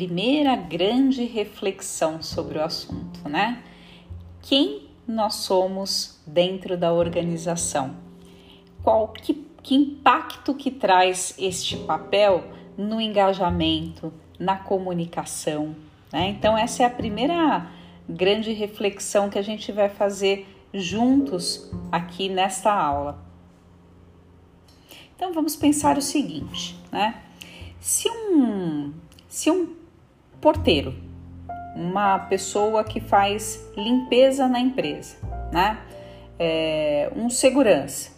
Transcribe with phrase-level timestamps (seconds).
[0.00, 3.62] primeira grande reflexão sobre o assunto, né?
[4.40, 7.94] Quem nós somos dentro da organização?
[8.82, 12.42] Qual que, que impacto que traz este papel
[12.78, 15.76] no engajamento, na comunicação,
[16.10, 16.30] né?
[16.30, 17.70] Então essa é a primeira
[18.08, 23.22] grande reflexão que a gente vai fazer juntos aqui nesta aula.
[25.14, 27.20] Então vamos pensar o seguinte, né?
[27.78, 28.94] Se um,
[29.28, 29.79] se um
[30.40, 30.94] porteiro,
[31.74, 35.16] uma pessoa que faz limpeza na empresa,
[35.52, 35.78] né?
[36.38, 38.10] É, um segurança.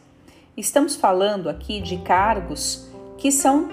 [0.57, 3.71] Estamos falando aqui de cargos que são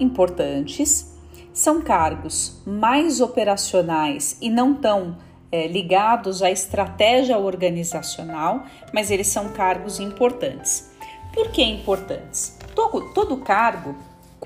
[0.00, 1.14] importantes,
[1.52, 5.16] são cargos mais operacionais e não tão
[5.50, 10.90] é, ligados à estratégia organizacional, mas eles são cargos importantes.
[11.32, 12.58] Por que importantes?
[12.74, 13.94] Todo, todo cargo,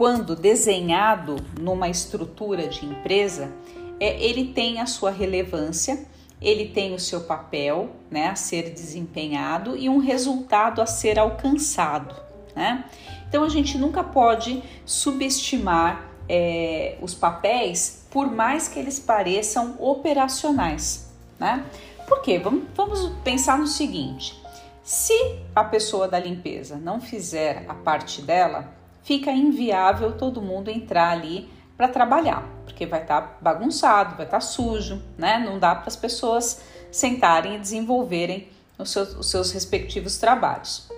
[0.01, 3.53] quando desenhado numa estrutura de empresa,
[4.01, 6.07] é, ele tem a sua relevância,
[6.41, 12.17] ele tem o seu papel né, a ser desempenhado e um resultado a ser alcançado.
[12.57, 12.83] Né?
[13.29, 21.13] Então a gente nunca pode subestimar é, os papéis, por mais que eles pareçam operacionais.
[21.39, 21.63] Né?
[22.09, 22.39] Por quê?
[22.39, 24.41] Vamos, vamos pensar no seguinte:
[24.83, 25.13] se
[25.55, 31.49] a pessoa da limpeza não fizer a parte dela, fica inviável todo mundo entrar ali
[31.77, 35.39] para trabalhar, porque vai estar tá bagunçado, vai estar tá sujo, né?
[35.39, 38.49] Não dá para as pessoas sentarem e desenvolverem
[38.79, 40.89] os seus, os seus respectivos trabalhos.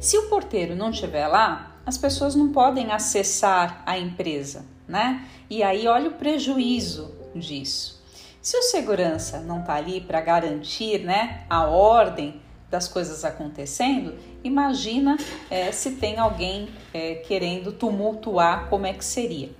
[0.00, 5.24] Se o porteiro não estiver lá, as pessoas não podem acessar a empresa, né?
[5.48, 8.02] E aí olha o prejuízo disso.
[8.42, 15.16] Se o segurança não está ali para garantir, né, a ordem das coisas acontecendo, imagina
[15.50, 19.50] é, se tem alguém é, querendo tumultuar, como é que seria.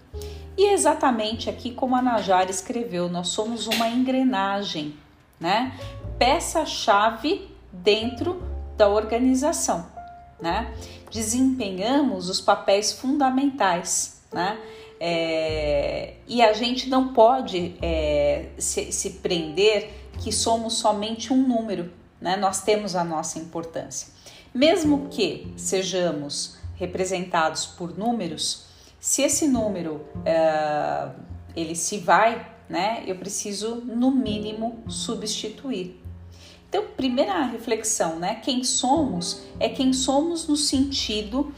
[0.56, 4.96] E é exatamente aqui como a Najara escreveu, nós somos uma engrenagem,
[5.38, 5.78] né?
[6.18, 8.42] Peça-chave dentro
[8.76, 9.86] da organização,
[10.40, 10.74] né?
[11.10, 14.58] Desempenhamos os papéis fundamentais, né?
[14.98, 19.90] É, e a gente não pode é, se, se prender
[20.22, 22.36] que somos somente um número, né?
[22.36, 24.08] Nós temos a nossa importância.
[24.54, 28.66] Mesmo que sejamos representados por números,
[28.98, 31.14] se esse número uh,
[31.54, 33.02] ele se vai, né?
[33.06, 36.02] Eu preciso no mínimo substituir.
[36.68, 38.36] Então, primeira reflexão, né?
[38.36, 41.52] Quem somos é quem somos no sentido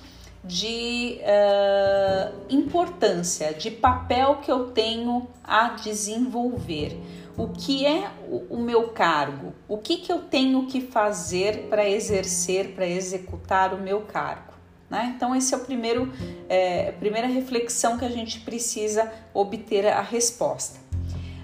[0.44, 7.00] de uh, importância, de papel que eu tenho a desenvolver
[7.38, 8.10] o que é
[8.50, 13.78] o, meu cargo, o que, que eu tenho que fazer para exercer, para executar o
[13.78, 14.54] meu cargo.
[14.90, 15.12] Né?
[15.14, 16.12] Então, esse é o primeiro,
[16.48, 20.80] é, primeira reflexão que a gente precisa obter a resposta.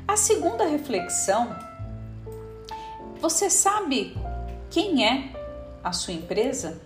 [0.09, 1.55] A segunda reflexão,
[3.21, 4.16] você sabe
[4.69, 5.31] quem é
[5.82, 6.81] a sua empresa?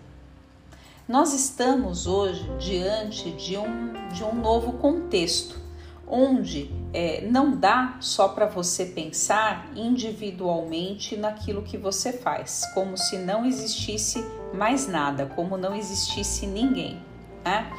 [1.08, 5.58] Nós estamos hoje diante de um, de um novo contexto
[6.06, 13.18] onde é, não dá só para você pensar individualmente naquilo que você faz, como se
[13.18, 17.00] não existisse mais nada, como não existisse ninguém.
[17.44, 17.70] Né?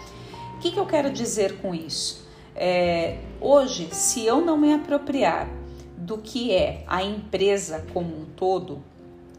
[0.56, 2.28] O que, que eu quero dizer com isso?
[2.56, 5.48] É, hoje, se eu não me apropriar
[5.98, 8.84] do que é a empresa como um todo,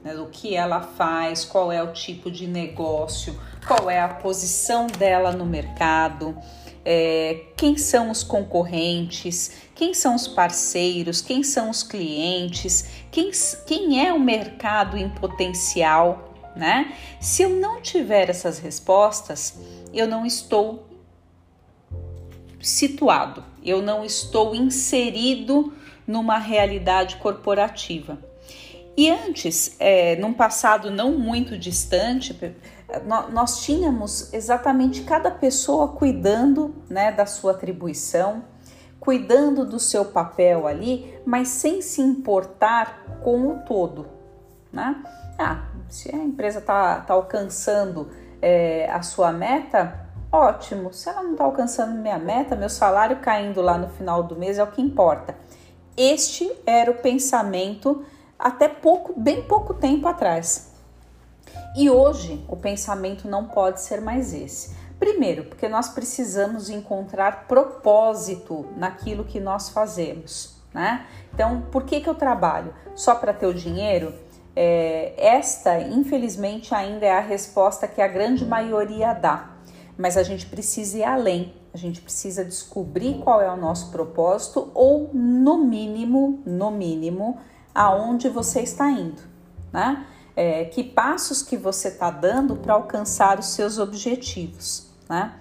[0.02, 4.86] né, do que ela faz, qual é o tipo de negócio, qual é a posição
[4.86, 6.36] dela no mercado,
[6.84, 13.30] é, quem são os concorrentes, quem são os parceiros, quem são os clientes, quem,
[13.66, 16.94] quem é o mercado em potencial, né?
[17.20, 19.58] Se eu não tiver essas respostas,
[19.92, 20.86] eu não estou
[22.60, 25.72] situado, eu não estou inserido
[26.06, 28.18] numa realidade corporativa.
[28.96, 32.34] E antes, é, num passado não muito distante,
[33.30, 38.44] nós tínhamos exatamente cada pessoa cuidando né, da sua atribuição,
[38.98, 44.06] cuidando do seu papel ali, mas sem se importar com o todo.
[44.72, 45.02] Né?
[45.38, 48.10] Ah, se a empresa está tá alcançando
[48.40, 50.92] é, a sua meta, ótimo.
[50.92, 54.58] Se ela não está alcançando minha meta, meu salário caindo lá no final do mês
[54.58, 55.34] é o que importa.
[55.96, 58.04] Este era o pensamento
[58.38, 60.69] até pouco, bem pouco tempo atrás.
[61.76, 64.74] E hoje o pensamento não pode ser mais esse.
[64.98, 71.06] Primeiro, porque nós precisamos encontrar propósito naquilo que nós fazemos, né?
[71.32, 72.74] Então, por que, que eu trabalho?
[72.94, 74.12] Só para ter o dinheiro?
[74.54, 79.50] É, esta, infelizmente, ainda é a resposta que a grande maioria dá.
[79.96, 81.54] mas a gente precisa ir além.
[81.74, 87.38] A gente precisa descobrir qual é o nosso propósito ou no mínimo, no mínimo,
[87.74, 89.22] aonde você está indo,
[89.70, 90.06] né?
[90.42, 95.34] É, que passos que você está dando para alcançar os seus objetivos, né?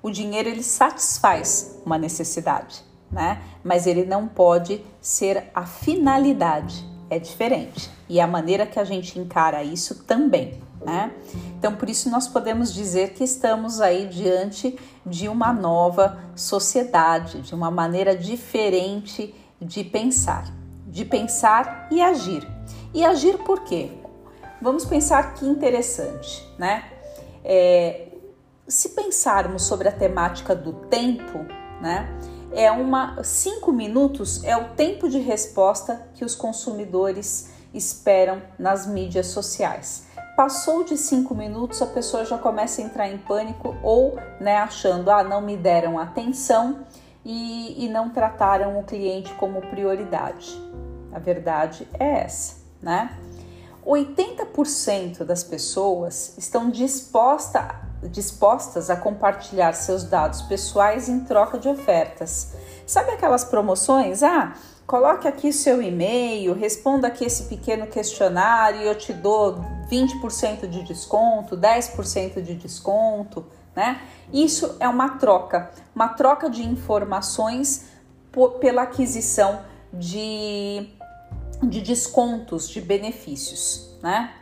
[0.00, 3.42] O dinheiro ele satisfaz uma necessidade, né?
[3.64, 7.90] Mas ele não pode ser a finalidade, é diferente.
[8.08, 11.12] E a maneira que a gente encara isso também, né?
[11.58, 17.56] Então, por isso nós podemos dizer que estamos aí diante de uma nova sociedade, de
[17.56, 20.46] uma maneira diferente de pensar,
[20.86, 22.46] de pensar e agir.
[22.94, 24.03] E agir por quê?
[24.64, 26.90] Vamos pensar que interessante, né?
[27.44, 28.08] É,
[28.66, 31.40] se pensarmos sobre a temática do tempo,
[31.82, 32.08] né?
[32.50, 39.26] É uma cinco minutos é o tempo de resposta que os consumidores esperam nas mídias
[39.26, 40.06] sociais.
[40.34, 45.10] Passou de cinco minutos, a pessoa já começa a entrar em pânico ou né, achando,
[45.10, 46.86] ah, não me deram atenção
[47.22, 50.58] e, e não trataram o cliente como prioridade.
[51.12, 53.14] A verdade é essa, né?
[53.86, 62.52] 80% das pessoas estão disposta, dispostas a compartilhar seus dados pessoais em troca de ofertas.
[62.86, 64.22] Sabe aquelas promoções?
[64.22, 64.54] Ah,
[64.86, 70.82] coloque aqui seu e-mail, responda aqui esse pequeno questionário e eu te dou 20% de
[70.82, 73.44] desconto, 10% de desconto,
[73.76, 74.00] né?
[74.32, 77.86] Isso é uma troca, uma troca de informações
[78.60, 79.60] pela aquisição
[79.92, 80.88] de
[81.68, 84.32] de descontos, de benefícios, né?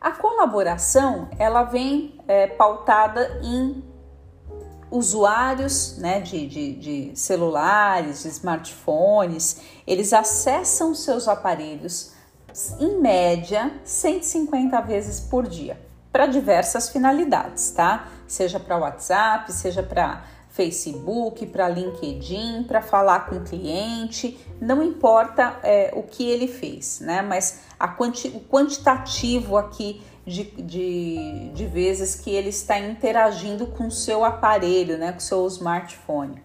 [0.00, 3.84] A colaboração ela vem é, pautada em
[4.90, 12.12] usuários né, de, de, de celulares, de smartphones, eles acessam seus aparelhos
[12.78, 15.80] em média 150 vezes por dia
[16.12, 18.08] para diversas finalidades, tá?
[18.26, 25.58] Seja para WhatsApp, seja para Facebook, para LinkedIn, para falar com o cliente, não importa
[25.62, 27.22] é, o que ele fez, né?
[27.22, 33.86] Mas a quanti o quantitativo aqui de, de, de vezes que ele está interagindo com
[33.86, 35.12] o seu aparelho, né?
[35.12, 36.42] Com o seu smartphone.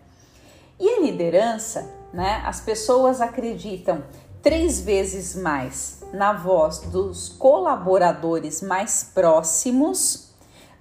[0.80, 2.42] E a liderança, né?
[2.45, 4.06] As pessoas acreditam
[4.42, 10.26] três vezes mais na voz dos colaboradores mais próximos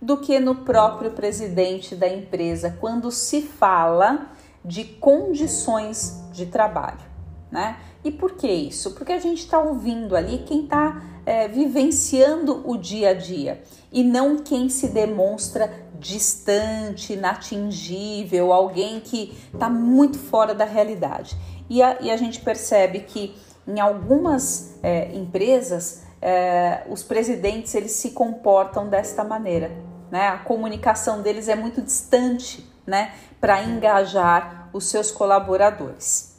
[0.01, 4.31] do que no próprio presidente da empresa quando se fala
[4.65, 7.05] de condições de trabalho,
[7.51, 7.79] né?
[8.05, 8.93] E por que isso?
[8.93, 14.05] Porque a gente está ouvindo ali quem está é, vivenciando o dia a dia e
[14.05, 21.37] não quem se demonstra distante, inatingível, alguém que está muito fora da realidade.
[21.69, 23.35] E a, e a, gente percebe que
[23.67, 29.71] em algumas é, empresas é, os presidentes eles se comportam desta maneira
[30.11, 30.29] né?
[30.29, 33.13] A comunicação deles é muito distante, né?
[33.41, 36.37] Para engajar os seus colaboradores.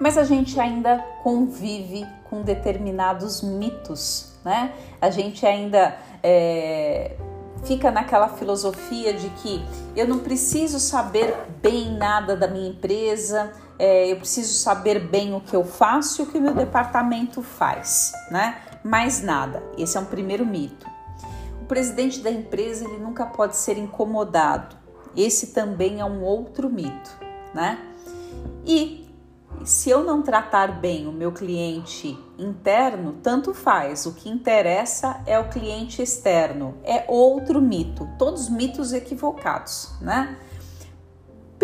[0.00, 4.74] Mas a gente ainda convive com determinados mitos, né?
[5.00, 7.16] A gente ainda é,
[7.64, 9.64] fica naquela filosofia de que
[9.96, 15.40] eu não preciso saber bem nada da minha empresa, é, eu preciso saber bem o
[15.40, 18.60] que eu faço e o que o meu departamento faz, né?
[18.84, 19.62] mais nada.
[19.78, 20.86] Esse é um primeiro mito.
[21.62, 24.76] O presidente da empresa ele nunca pode ser incomodado.
[25.16, 27.10] Esse também é um outro mito,
[27.54, 27.78] né?
[28.66, 29.08] E
[29.64, 34.04] se eu não tratar bem o meu cliente interno, tanto faz.
[34.04, 36.74] O que interessa é o cliente externo.
[36.84, 38.06] É outro mito.
[38.18, 40.36] Todos mitos equivocados, né?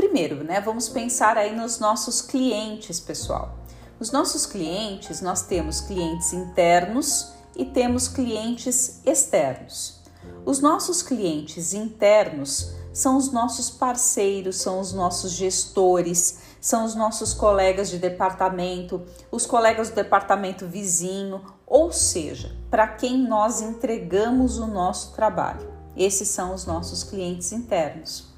[0.00, 3.58] Primeiro, né, vamos pensar aí nos nossos clientes, pessoal.
[4.00, 10.00] Os nossos clientes, nós temos clientes internos e temos clientes externos.
[10.46, 17.34] Os nossos clientes internos são os nossos parceiros, são os nossos gestores, são os nossos
[17.34, 24.66] colegas de departamento, os colegas do departamento vizinho, ou seja, para quem nós entregamos o
[24.66, 25.70] nosso trabalho.
[25.94, 28.29] Esses são os nossos clientes internos.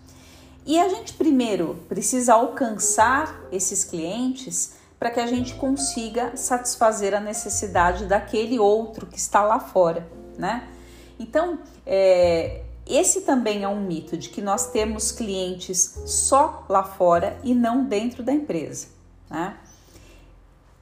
[0.64, 7.20] E a gente primeiro precisa alcançar esses clientes para que a gente consiga satisfazer a
[7.20, 10.06] necessidade daquele outro que está lá fora,
[10.38, 10.68] né?
[11.18, 17.36] Então, é, esse também é um mito de que nós temos clientes só lá fora
[17.42, 18.86] e não dentro da empresa,
[19.28, 19.56] né?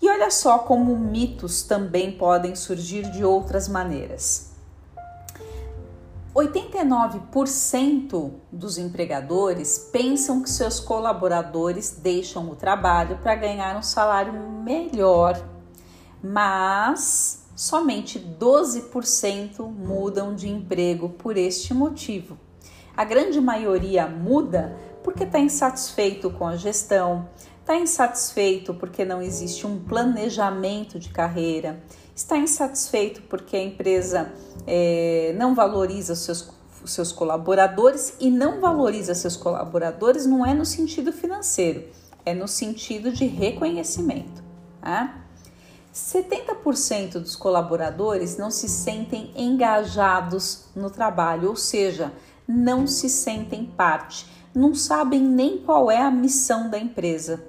[0.03, 4.50] E olha só como mitos também podem surgir de outras maneiras.
[6.35, 15.45] 89% dos empregadores pensam que seus colaboradores deixam o trabalho para ganhar um salário melhor,
[16.23, 22.39] mas somente 12% mudam de emprego por este motivo.
[22.97, 29.67] A grande maioria muda porque está insatisfeito com a gestão, está insatisfeito porque não existe
[29.67, 31.83] um planejamento de carreira,
[32.21, 34.31] está insatisfeito porque a empresa
[34.67, 36.51] é, não valoriza os seus,
[36.85, 41.85] seus colaboradores e não valoriza seus colaboradores não é no sentido financeiro,
[42.25, 44.43] é no sentido de reconhecimento.
[44.83, 45.25] Tá?
[45.95, 52.13] 70% dos colaboradores não se sentem engajados no trabalho, ou seja,
[52.47, 57.43] não se sentem parte, não sabem nem qual é a missão da empresa.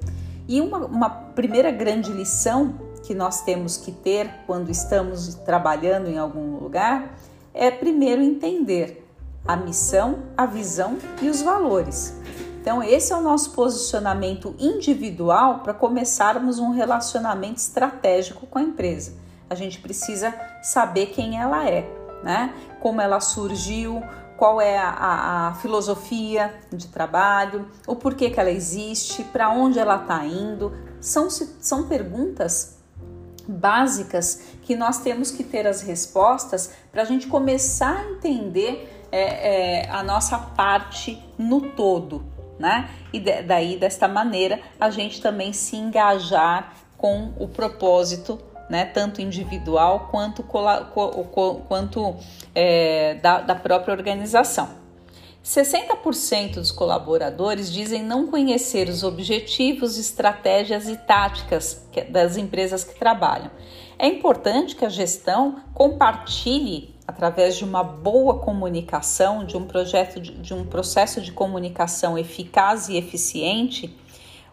[0.48, 6.17] E uma, uma primeira grande lição que nós temos que ter quando estamos trabalhando em
[6.17, 7.15] algum lugar
[7.53, 9.08] é primeiro entender
[9.48, 12.15] a missão, a visão e os valores.
[12.62, 19.13] Então, esse é o nosso posicionamento individual para começarmos um relacionamento estratégico com a empresa.
[19.50, 21.89] A gente precisa saber quem ela é,
[22.24, 22.53] né?
[22.79, 24.03] Como ela surgiu,
[24.38, 29.98] qual é a, a, filosofia de trabalho, o porquê que ela existe, para onde ela
[29.98, 30.72] está indo.
[31.00, 32.80] São, são perguntas
[33.48, 39.81] básicas que nós temos que ter as respostas para a gente começar a entender é,
[39.83, 42.24] é, a nossa parte no todo,
[42.57, 42.89] né?
[43.12, 48.86] E daí, desta maneira, a gente também se engajar com o propósito, né?
[48.86, 52.15] Tanto individual quanto, quanto
[52.55, 54.80] é, da, da própria organização.
[55.43, 63.50] 60% dos colaboradores dizem não conhecer os objetivos, estratégias e táticas das empresas que trabalham.
[63.98, 70.31] É importante que a gestão compartilhe através de uma boa comunicação, de um projeto de,
[70.33, 73.95] de um processo de comunicação eficaz e eficiente,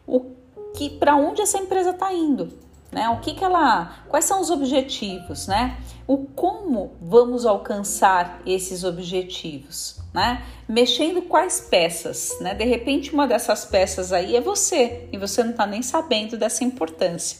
[0.07, 0.33] o
[0.75, 2.52] que para onde essa empresa está indo,
[2.90, 3.09] né?
[3.11, 5.78] O que, que ela, quais são os objetivos, né?
[6.07, 10.43] O como vamos alcançar esses objetivos, né?
[10.69, 12.55] Mexendo quais peças, né?
[12.55, 16.65] De repente uma dessas peças aí é você e você não está nem sabendo dessa
[16.65, 17.38] importância.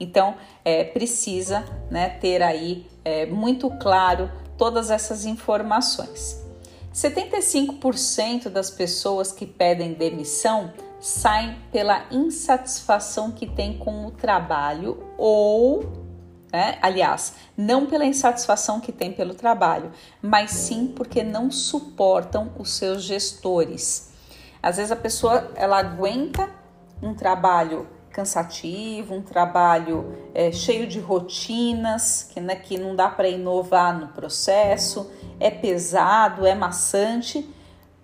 [0.00, 2.08] Então é, precisa, né?
[2.08, 6.44] Ter aí é, muito claro todas essas informações.
[6.92, 16.07] 75% das pessoas que pedem demissão saem pela insatisfação que tem com o trabalho ou,
[16.52, 22.72] né, aliás, não pela insatisfação que tem pelo trabalho, mas sim porque não suportam os
[22.72, 24.12] seus gestores.
[24.62, 26.48] Às vezes a pessoa ela aguenta
[27.02, 33.28] um trabalho cansativo, um trabalho é, cheio de rotinas, que, né, que não dá para
[33.28, 37.48] inovar no processo, é pesado, é maçante,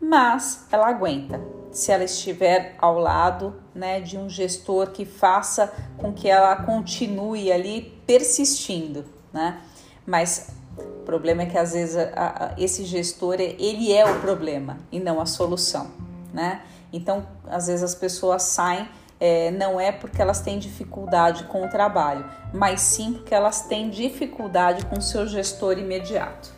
[0.00, 1.40] mas ela aguenta.
[1.70, 7.50] Se ela estiver ao lado né, de um gestor que faça com que ela continue
[7.50, 9.60] ali persistindo, né?
[10.06, 14.78] Mas o problema é que às vezes a, a, esse gestor ele é o problema
[14.92, 15.90] e não a solução,
[16.32, 16.62] né?
[16.92, 21.68] Então às vezes as pessoas saem é, não é porque elas têm dificuldade com o
[21.68, 26.52] trabalho, mas sim porque elas têm dificuldade com o seu gestor imediato.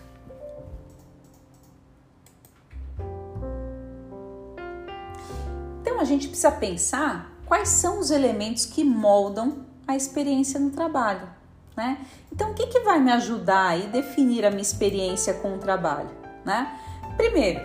[5.96, 11.26] Então a gente precisa pensar quais são os elementos que moldam a experiência no trabalho.
[11.74, 12.04] Né?
[12.30, 16.10] Então, o que, que vai me ajudar a definir a minha experiência com o trabalho?
[16.44, 16.78] Né?
[17.16, 17.62] Primeiro,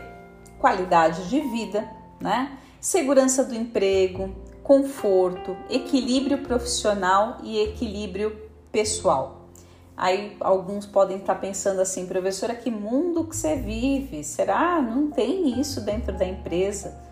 [0.59, 1.85] qualidade de vida,
[2.21, 2.57] né?
[2.79, 4.33] segurança do emprego,
[4.63, 9.49] conforto, equilíbrio profissional e equilíbrio pessoal.
[9.97, 14.23] Aí alguns podem estar pensando assim, professora, que mundo que você vive?
[14.23, 14.81] Será?
[14.81, 17.10] Não tem isso dentro da empresa?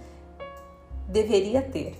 [1.09, 1.97] Deveria ter.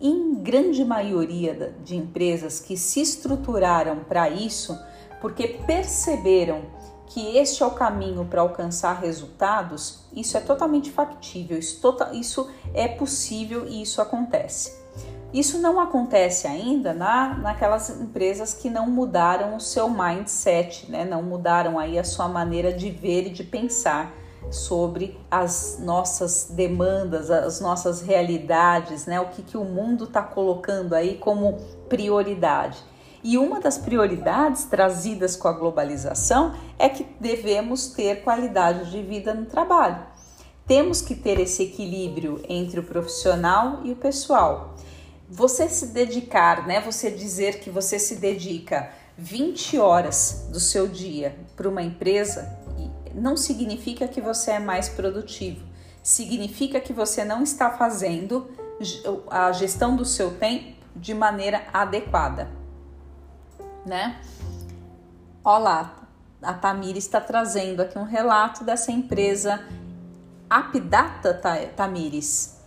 [0.00, 4.78] Em grande maioria de empresas que se estruturaram para isso,
[5.20, 6.62] porque perceberam
[7.06, 12.50] que este é o caminho para alcançar resultados, isso é totalmente factível, isso, tota, isso
[12.72, 14.78] é possível e isso acontece.
[15.32, 21.04] Isso não acontece ainda na, naquelas empresas que não mudaram o seu mindset, né?
[21.04, 24.14] não mudaram aí a sua maneira de ver e de pensar
[24.50, 29.20] sobre as nossas demandas, as nossas realidades, né?
[29.20, 32.78] o que, que o mundo está colocando aí como prioridade.
[33.22, 39.34] E uma das prioridades trazidas com a globalização é que devemos ter qualidade de vida
[39.34, 39.98] no trabalho.
[40.66, 44.74] Temos que ter esse equilíbrio entre o profissional e o pessoal.
[45.28, 46.80] Você se dedicar, né?
[46.80, 52.56] Você dizer que você se dedica 20 horas do seu dia para uma empresa
[53.18, 55.66] não significa que você é mais produtivo.
[56.02, 58.50] Significa que você não está fazendo
[59.30, 62.58] a gestão do seu tempo de maneira adequada
[63.88, 64.20] né?
[65.42, 66.06] Olá,
[66.42, 69.66] a Tamires está trazendo aqui um relato dessa empresa
[70.48, 71.34] Apidata
[71.74, 72.58] Tamires.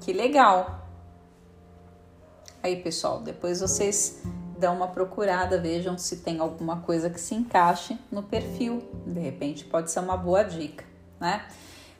[0.00, 0.86] Que legal!
[2.62, 4.22] Aí, pessoal, depois vocês
[4.60, 8.82] dão uma procurada, vejam se tem alguma coisa que se encaixe no perfil.
[9.06, 10.84] De repente pode ser uma boa dica,
[11.18, 11.44] né?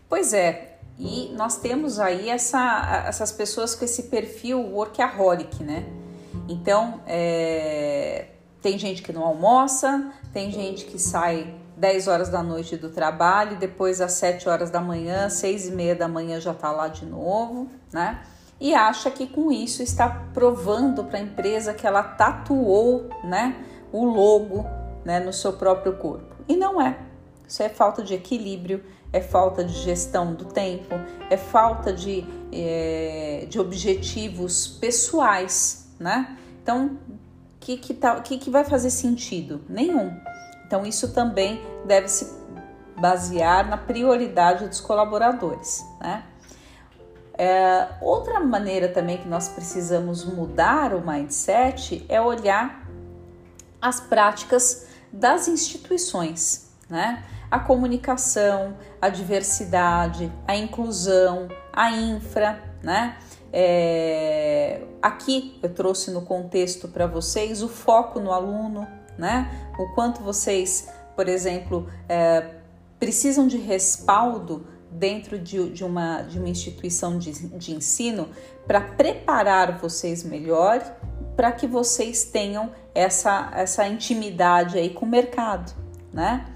[0.08, 5.86] Pois é, e nós temos aí essa, essas pessoas com esse perfil workaholic, né?
[6.46, 8.26] Então, é,
[8.60, 13.56] tem gente que não almoça, tem gente que sai 10 horas da noite do trabalho,
[13.56, 17.06] depois às 7 horas da manhã, 6 e meia da manhã já tá lá de
[17.06, 18.22] novo, né?
[18.60, 23.56] E acha que com isso está provando para a empresa que ela tatuou, né,
[23.90, 24.66] o logo,
[25.04, 26.36] né, no seu próprio corpo.
[26.46, 26.98] E não é.
[27.48, 30.94] Isso é falta de equilíbrio, é falta de gestão do tempo,
[31.28, 36.36] é falta de, é, de objetivos pessoais, né?
[36.62, 36.98] Então,
[37.58, 39.62] que que, tá, que que vai fazer sentido?
[39.68, 40.16] Nenhum.
[40.66, 42.38] Então, isso também deve se
[43.00, 46.24] basear na prioridade dos colaboradores, né?
[47.42, 52.86] É, outra maneira também que nós precisamos mudar o mindset é olhar
[53.80, 57.24] as práticas das instituições, né?
[57.50, 63.16] A comunicação, a diversidade, a inclusão, a infra, né?
[63.50, 69.50] É, aqui eu trouxe no contexto para vocês o foco no aluno, né?
[69.78, 72.56] O quanto vocês, por exemplo, é,
[72.98, 78.28] precisam de respaldo dentro de, de, uma, de uma instituição de, de ensino
[78.66, 80.80] para preparar vocês melhor
[81.36, 85.72] para que vocês tenham essa, essa intimidade aí com o mercado,
[86.12, 86.46] né?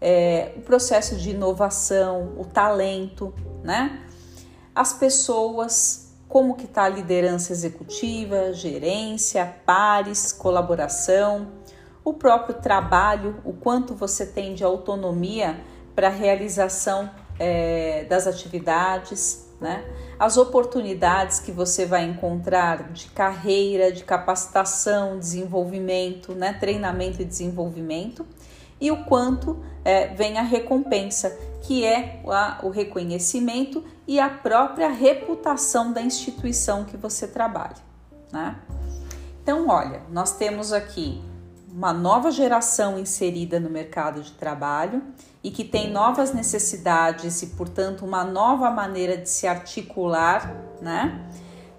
[0.00, 4.02] É, o processo de inovação, o talento, né?
[4.74, 11.48] As pessoas como que está a liderança executiva, gerência, pares, colaboração,
[12.02, 15.60] o próprio trabalho, o quanto você tem de autonomia
[15.94, 17.10] para a realização
[17.42, 19.84] é, das atividades, né?
[20.16, 26.52] as oportunidades que você vai encontrar de carreira, de capacitação, desenvolvimento, né?
[26.52, 28.24] treinamento e desenvolvimento,
[28.80, 34.88] e o quanto é, vem a recompensa, que é a, o reconhecimento e a própria
[34.88, 37.76] reputação da instituição que você trabalha.
[38.32, 38.56] Né?
[39.42, 41.20] Então, olha, nós temos aqui
[41.72, 45.02] uma nova geração inserida no mercado de trabalho
[45.42, 51.26] e que tem novas necessidades e, portanto, uma nova maneira de se articular, né?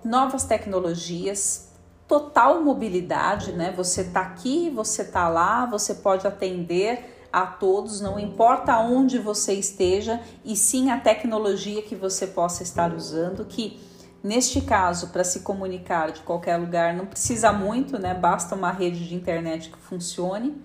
[0.03, 1.69] Novas tecnologias,
[2.07, 3.71] total mobilidade, né?
[3.77, 9.53] Você tá aqui, você tá lá, você pode atender a todos, não importa onde você
[9.53, 13.79] esteja, e sim a tecnologia que você possa estar usando, que
[14.23, 18.13] neste caso, para se comunicar de qualquer lugar, não precisa muito, né?
[18.13, 20.55] Basta uma rede de internet que funcione.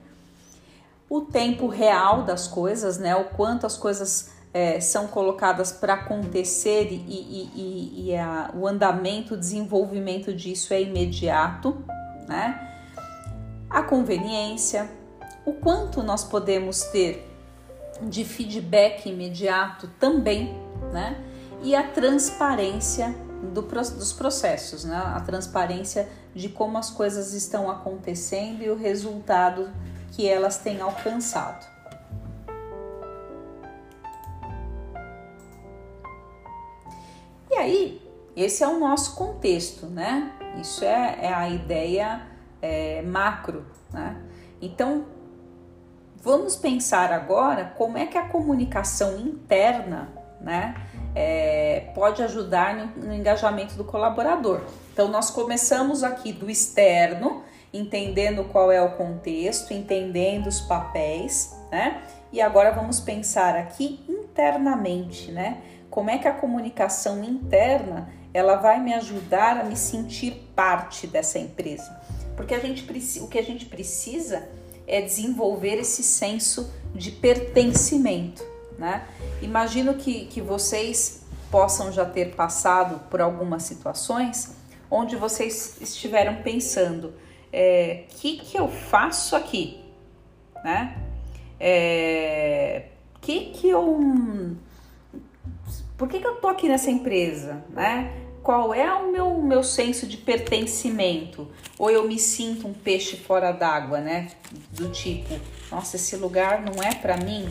[1.10, 3.16] O tempo real das coisas, né?
[3.16, 8.66] O quanto as coisas é, são colocadas para acontecer e, e, e, e a, o
[8.66, 11.76] andamento, o desenvolvimento disso é imediato,
[12.28, 12.64] né?
[13.68, 14.88] A conveniência,
[15.44, 17.26] o quanto nós podemos ter
[18.02, 20.54] de feedback imediato também,
[20.92, 21.16] né?
[21.62, 24.96] E a transparência do, dos processos, né?
[24.96, 29.70] A transparência de como as coisas estão acontecendo e o resultado
[30.12, 31.66] que elas têm alcançado.
[37.50, 38.02] E aí,
[38.36, 40.32] esse é o nosso contexto, né?
[40.60, 42.22] Isso é, é a ideia
[42.60, 44.20] é, macro, né?
[44.60, 45.04] Então,
[46.20, 50.08] Vamos pensar agora como é que a comunicação interna,
[50.40, 50.74] né,
[51.14, 54.60] é, pode ajudar no, no engajamento do colaborador.
[54.92, 57.42] Então, nós começamos aqui do externo,
[57.72, 62.02] entendendo qual é o contexto, entendendo os papéis, né?
[62.32, 65.62] E agora vamos pensar aqui internamente, né?
[65.90, 71.38] Como é que a comunicação interna ela vai me ajudar a me sentir parte dessa
[71.38, 72.00] empresa?
[72.36, 72.84] Porque a gente
[73.20, 74.48] o que a gente precisa
[74.86, 78.42] é desenvolver esse senso de pertencimento.
[78.78, 79.04] Né?
[79.42, 84.56] Imagino que, que vocês possam já ter passado por algumas situações
[84.88, 87.14] onde vocês estiveram pensando: o
[87.52, 89.82] é, que, que eu faço aqui?
[90.64, 90.96] Né?
[91.58, 92.84] É,
[93.20, 94.56] que que eu
[95.96, 98.28] por que, que eu tô aqui nessa empresa, né?
[98.48, 101.48] qual é o meu, meu senso de pertencimento?
[101.78, 104.28] Ou eu me sinto um peixe fora d'água, né?
[104.72, 105.38] Do tipo,
[105.70, 107.46] nossa, esse lugar não é para mim,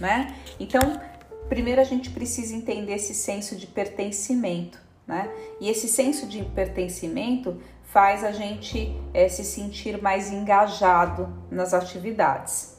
[0.00, 0.34] né?
[0.58, 1.00] Então,
[1.48, 5.30] primeiro a gente precisa entender esse senso de pertencimento, né?
[5.60, 12.76] E esse senso de pertencimento faz a gente é, se sentir mais engajado nas atividades.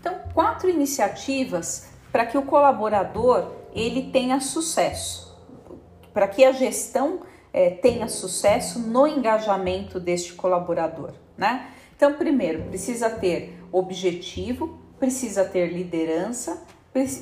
[0.00, 5.36] Então, quatro iniciativas para que o colaborador ele tenha sucesso,
[6.14, 7.20] para que a gestão
[7.52, 11.70] é, tenha sucesso no engajamento deste colaborador, né?
[11.96, 16.62] Então, primeiro, precisa ter objetivo, precisa ter liderança,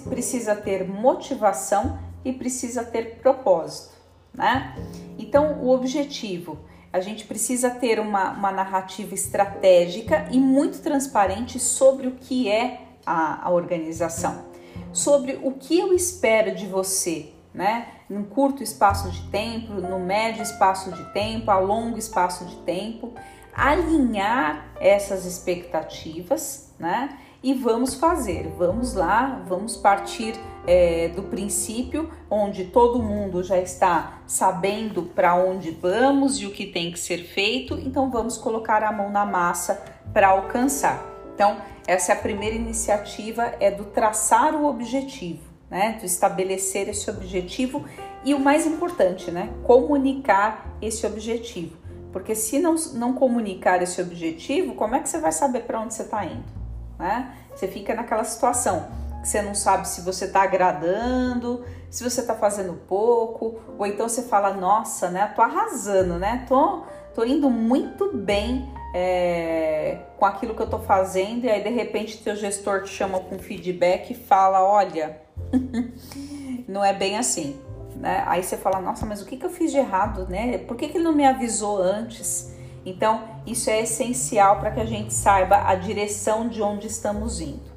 [0.08, 3.94] precisa ter motivação e precisa ter propósito,
[4.32, 4.76] né?
[5.16, 6.58] Então, o objetivo,
[6.92, 12.82] a gente precisa ter uma, uma narrativa estratégica e muito transparente sobre o que é
[13.06, 14.44] a, a organização,
[14.92, 17.88] sobre o que eu espero de você, né?
[18.08, 23.12] Num curto espaço de tempo, no médio espaço de tempo, a longo espaço de tempo,
[23.54, 27.18] alinhar essas expectativas, né?
[27.44, 28.48] e vamos fazer.
[28.56, 30.34] Vamos lá, vamos partir
[30.66, 36.64] é, do princípio onde todo mundo já está sabendo para onde vamos e o que
[36.64, 41.04] tem que ser feito, então vamos colocar a mão na massa para alcançar.
[41.34, 45.98] Então, essa é a primeira iniciativa, é do traçar o objetivo, né?
[46.00, 47.84] Do estabelecer esse objetivo
[48.24, 49.50] e o mais importante, né?
[49.64, 51.83] Comunicar esse objetivo.
[52.14, 55.92] Porque se não, não comunicar esse objetivo, como é que você vai saber para onde
[55.92, 56.64] você está indo?
[56.98, 57.32] né?
[57.54, 58.88] Você fica naquela situação
[59.20, 64.08] que você não sabe se você está agradando, se você está fazendo pouco, ou então
[64.08, 65.32] você fala, nossa, né?
[65.34, 66.44] Tô arrasando, né?
[66.46, 66.82] Tô,
[67.14, 72.22] tô indo muito bem é, com aquilo que eu tô fazendo, e aí de repente
[72.22, 75.18] teu gestor te chama com feedback e fala, olha,
[76.68, 77.58] não é bem assim.
[78.04, 78.22] Né?
[78.26, 80.58] Aí você fala, nossa, mas o que, que eu fiz de errado, né?
[80.58, 82.52] Por que, que ele não me avisou antes?
[82.84, 87.72] Então, isso é essencial para que a gente saiba a direção de onde estamos indo.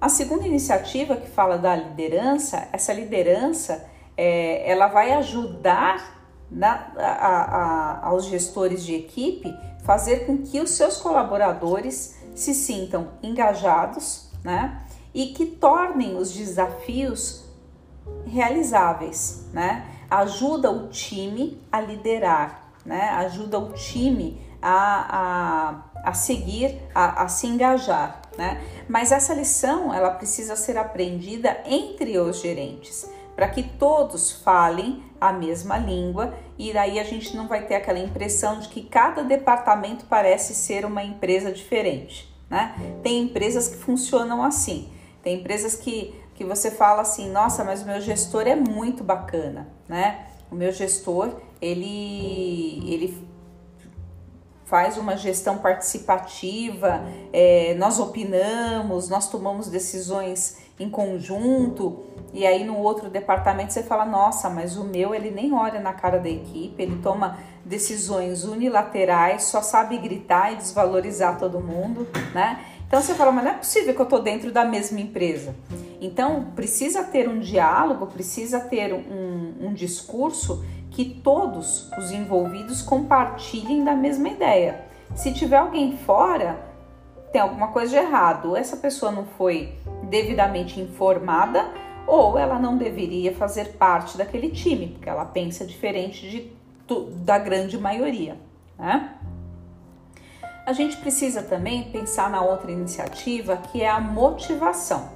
[0.00, 6.18] A segunda iniciativa que fala da liderança, essa liderança é, ela vai ajudar
[6.50, 13.10] na, a, a, aos gestores de equipe fazer com que os seus colaboradores se sintam
[13.22, 14.82] engajados, né?
[15.14, 17.47] E que tornem os desafios
[18.26, 19.86] realizáveis, né?
[20.10, 23.10] Ajuda o time a liderar, né?
[23.10, 28.60] Ajuda o time a, a, a seguir, a, a se engajar, né?
[28.88, 35.32] Mas essa lição ela precisa ser aprendida entre os gerentes para que todos falem a
[35.32, 40.06] mesma língua e daí a gente não vai ter aquela impressão de que cada departamento
[40.06, 42.74] parece ser uma empresa diferente, né?
[43.00, 44.88] Tem empresas que funcionam assim,
[45.22, 49.66] tem empresas que, que você fala assim, nossa, mas o meu gestor é muito bacana,
[49.88, 50.28] né?
[50.48, 53.28] O meu gestor, ele, ele
[54.64, 62.76] faz uma gestão participativa, é, nós opinamos, nós tomamos decisões em conjunto, e aí no
[62.76, 66.80] outro departamento você fala, nossa, mas o meu ele nem olha na cara da equipe,
[66.80, 72.64] ele toma decisões unilaterais, só sabe gritar e desvalorizar todo mundo, né?
[72.88, 75.54] Então você fala, mas não é possível que eu estou dentro da mesma empresa.
[76.00, 83.84] Então precisa ter um diálogo, precisa ter um, um discurso que todos os envolvidos compartilhem
[83.84, 84.86] da mesma ideia.
[85.14, 86.58] Se tiver alguém fora,
[87.30, 88.56] tem alguma coisa de errado.
[88.56, 89.74] Essa pessoa não foi
[90.04, 91.68] devidamente informada
[92.06, 96.50] ou ela não deveria fazer parte daquele time, porque ela pensa diferente de,
[97.22, 98.38] da grande maioria.
[98.78, 99.14] Né?
[100.68, 105.08] A gente precisa também pensar na outra iniciativa que é a motivação.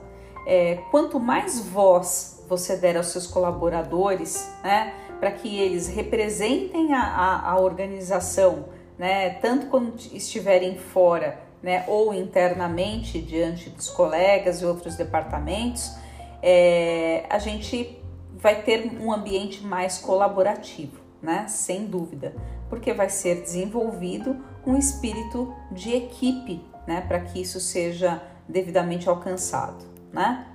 [0.47, 7.03] É, quanto mais voz você der aos seus colaboradores, né, para que eles representem a,
[7.03, 8.65] a, a organização,
[8.97, 15.95] né, tanto quando estiverem fora né, ou internamente diante dos colegas e outros departamentos,
[16.43, 18.03] é, a gente
[18.39, 22.35] vai ter um ambiente mais colaborativo, né, sem dúvida,
[22.69, 29.85] porque vai ser desenvolvido um espírito de equipe, né, para que isso seja devidamente alcançado,
[30.13, 30.49] né?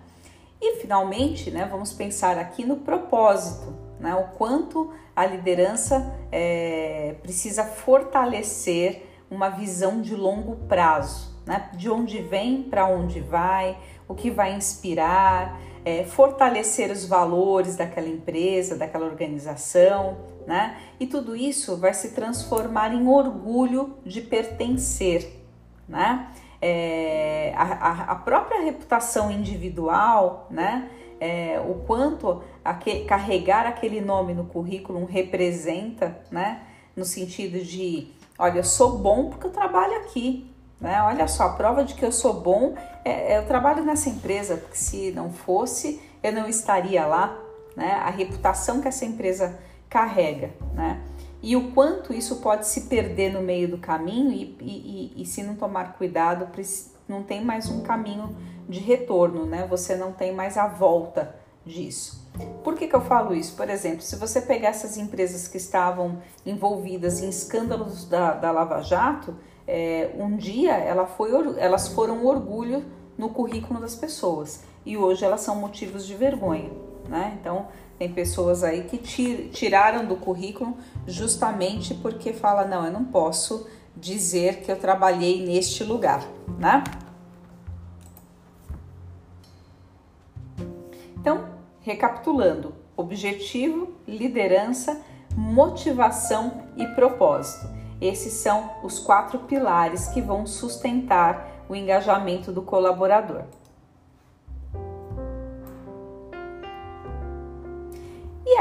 [0.59, 7.63] E finalmente, né, vamos pensar aqui no propósito, né, o quanto a liderança é, precisa
[7.63, 13.77] fortalecer uma visão de longo prazo, né, de onde vem para onde vai,
[14.07, 20.77] o que vai inspirar, é, fortalecer os valores daquela empresa, daquela organização, né?
[20.97, 25.43] E tudo isso vai se transformar em orgulho de pertencer,
[25.87, 26.29] né?
[26.61, 30.89] É, a, a, própria reputação individual, né?
[31.19, 36.61] É, o quanto aquele, carregar aquele nome no currículo representa, né?
[36.95, 38.07] No sentido de,
[38.39, 41.01] olha, eu sou bom porque eu trabalho aqui, né?
[41.03, 44.55] Olha só, a prova de que eu sou bom é, é eu trabalho nessa empresa,
[44.55, 47.37] porque se não fosse, eu não estaria lá,
[47.75, 47.91] né?
[48.01, 51.01] A reputação que essa empresa carrega, né?
[51.41, 55.25] E o quanto isso pode se perder no meio do caminho e, e, e, e
[55.25, 56.47] se não tomar cuidado,
[57.07, 58.35] não tem mais um caminho
[58.67, 59.65] de retorno, né?
[59.69, 62.27] Você não tem mais a volta disso.
[62.63, 63.55] Por que, que eu falo isso?
[63.55, 68.81] Por exemplo, se você pegar essas empresas que estavam envolvidas em escândalos da, da Lava
[68.81, 69.35] Jato,
[69.67, 72.85] é, um dia ela foi, elas foram orgulho
[73.17, 76.71] no currículo das pessoas e hoje elas são motivos de vergonha,
[77.09, 77.37] né?
[77.41, 77.67] Então
[77.97, 78.97] tem pessoas aí que
[79.49, 85.83] tiraram do currículo justamente porque fala não, eu não posso dizer que eu trabalhei neste
[85.83, 86.23] lugar,
[86.59, 86.83] né?
[91.19, 91.49] Então,
[91.81, 95.01] recapitulando: objetivo, liderança,
[95.35, 97.67] motivação e propósito.
[97.99, 103.43] Esses são os quatro pilares que vão sustentar o engajamento do colaborador.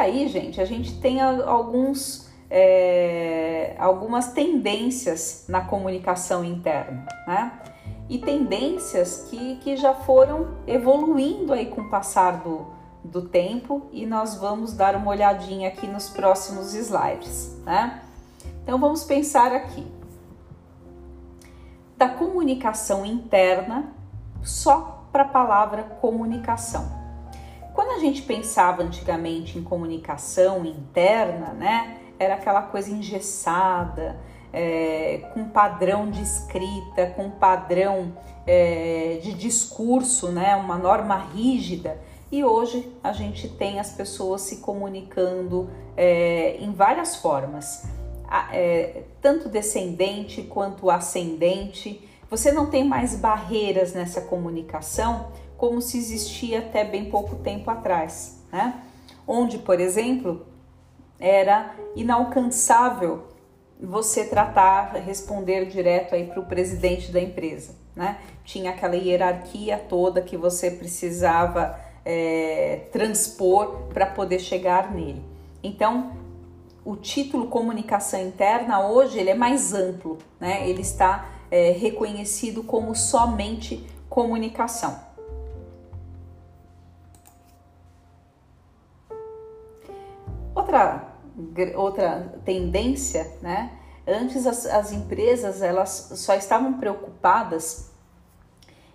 [0.07, 7.53] Aí, gente, a gente tem alguns, é, algumas tendências na comunicação interna, né?
[8.09, 12.67] E tendências que, que já foram evoluindo aí com o passar do,
[13.03, 18.03] do tempo e nós vamos dar uma olhadinha aqui nos próximos slides, né?
[18.63, 19.87] Então vamos pensar aqui
[21.97, 23.93] da comunicação interna
[24.43, 27.06] só para a palavra comunicação.
[27.77, 34.19] Quando a gente pensava antigamente em comunicação interna, né, era aquela coisa engessada,
[34.51, 42.01] é, com padrão de escrita, com padrão é, de discurso, né, uma norma rígida.
[42.33, 47.87] E hoje a gente tem as pessoas se comunicando é, em várias formas,
[48.53, 52.09] é, tanto descendente quanto ascendente.
[52.31, 55.27] Você não tem mais barreiras nessa comunicação
[55.57, 58.83] como se existia até bem pouco tempo atrás, né?
[59.27, 60.47] Onde, por exemplo,
[61.19, 63.25] era inalcançável
[63.81, 68.19] você tratar, responder direto aí para o presidente da empresa, né?
[68.45, 75.23] Tinha aquela hierarquia toda que você precisava é, transpor para poder chegar nele.
[75.63, 76.13] Então,
[76.85, 80.69] o título comunicação interna hoje ele é mais amplo, né?
[80.69, 85.07] Ele está é, reconhecido como somente comunicação.
[90.67, 91.15] Outra,
[91.77, 93.71] outra tendência, né?
[94.05, 97.93] Antes as, as empresas elas só estavam preocupadas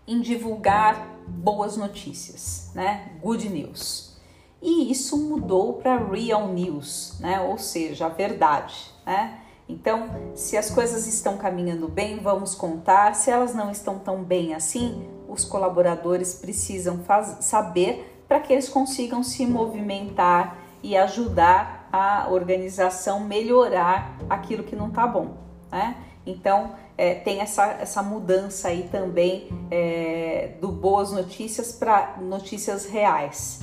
[0.06, 3.14] em divulgar boas notícias, né?
[3.22, 4.20] Good news.
[4.62, 7.40] E isso mudou para real news, né?
[7.40, 9.40] Ou seja, a verdade, né?
[9.70, 13.16] Então, se as coisas estão caminhando bem, vamos contar.
[13.16, 17.00] Se elas não estão tão bem assim, os colaboradores precisam
[17.40, 24.88] saber para que eles consigam se movimentar e ajudar a organização melhorar aquilo que não
[24.88, 25.38] está bom,
[25.72, 25.96] né?
[26.26, 33.62] Então é, tem essa, essa mudança aí também é, do boas notícias para notícias reais.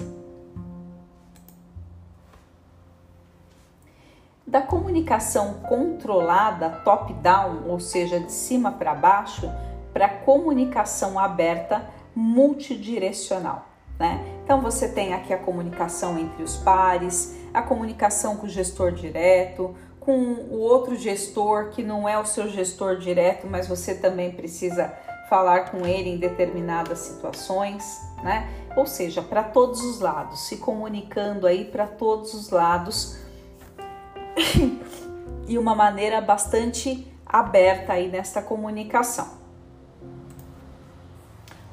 [4.46, 9.48] Da comunicação controlada top-down, ou seja, de cima para baixo,
[9.92, 13.67] para comunicação aberta multidirecional.
[13.98, 14.24] Né?
[14.44, 19.74] Então você tem aqui a comunicação entre os pares, a comunicação com o gestor direto,
[19.98, 24.94] com o outro gestor que não é o seu gestor direto, mas você também precisa
[25.28, 28.48] falar com ele em determinadas situações, né?
[28.74, 33.18] Ou seja, para todos os lados, se comunicando aí para todos os lados
[35.46, 39.36] e uma maneira bastante aberta aí nessa comunicação.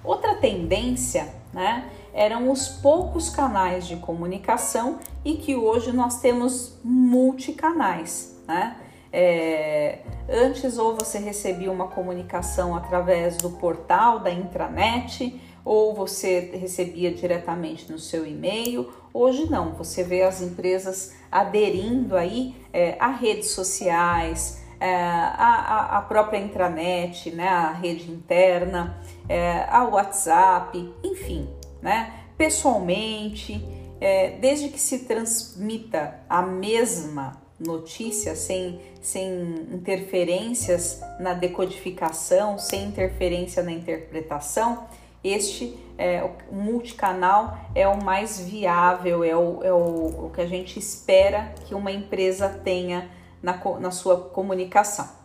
[0.04, 8.42] Outra tendência, né, eram os poucos canais de comunicação e que hoje nós temos multicanais,
[8.48, 8.78] né?
[9.12, 10.00] É,
[10.30, 17.92] antes ou você recebia uma comunicação através do portal da intranet ou você recebia diretamente
[17.92, 18.92] no seu e-mail.
[19.14, 26.02] Hoje não, você vê as empresas aderindo aí é, a redes sociais, é, a, a,
[26.02, 28.98] própria intranet, né, a rede interna,
[29.28, 31.48] é, a WhatsApp, enfim,
[31.82, 32.14] né?
[32.38, 33.64] Pessoalmente,
[34.00, 39.32] é, desde que se transmita a mesma notícia sem, sem
[39.72, 44.86] interferências na decodificação, sem interferência na interpretação,
[45.24, 50.46] este é, o multicanal é o mais viável, é o, é o, o que a
[50.46, 53.10] gente espera que uma empresa tenha
[53.42, 55.25] na, na sua comunicação.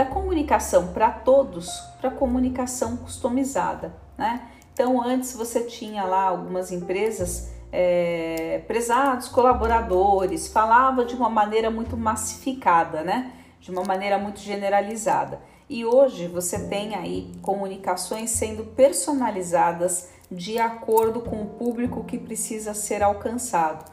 [0.00, 1.68] Da comunicação para todos
[2.00, 4.48] para comunicação customizada, né?
[4.72, 11.98] Então, antes você tinha lá algumas empresas, é, prezados colaboradores, falava de uma maneira muito
[11.98, 13.32] massificada, né?
[13.60, 15.38] De uma maneira muito generalizada.
[15.68, 22.72] E hoje você tem aí comunicações sendo personalizadas de acordo com o público que precisa
[22.72, 23.84] ser alcançado.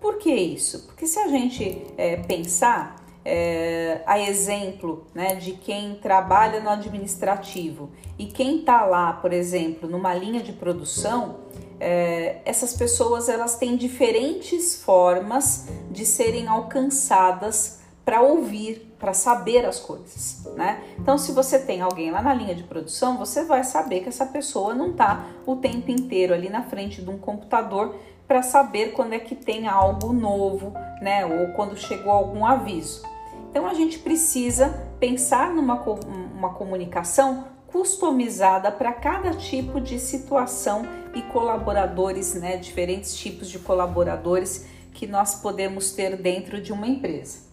[0.00, 0.86] Por que isso?
[0.86, 7.90] Porque se a gente é, pensar é, a exemplo né, de quem trabalha no administrativo
[8.18, 11.40] e quem está lá, por exemplo, numa linha de produção,
[11.78, 19.78] é, essas pessoas elas têm diferentes formas de serem alcançadas para ouvir, para saber as
[19.78, 20.82] coisas, né?
[20.98, 24.26] Então, se você tem alguém lá na linha de produção, você vai saber que essa
[24.26, 27.94] pessoa não está o tempo inteiro ali na frente de um computador
[28.30, 31.26] para saber quando é que tem algo novo, né?
[31.26, 33.02] Ou quando chegou algum aviso.
[33.50, 34.68] Então a gente precisa
[35.00, 42.56] pensar numa uma comunicação customizada para cada tipo de situação e colaboradores, né?
[42.56, 47.50] Diferentes tipos de colaboradores que nós podemos ter dentro de uma empresa.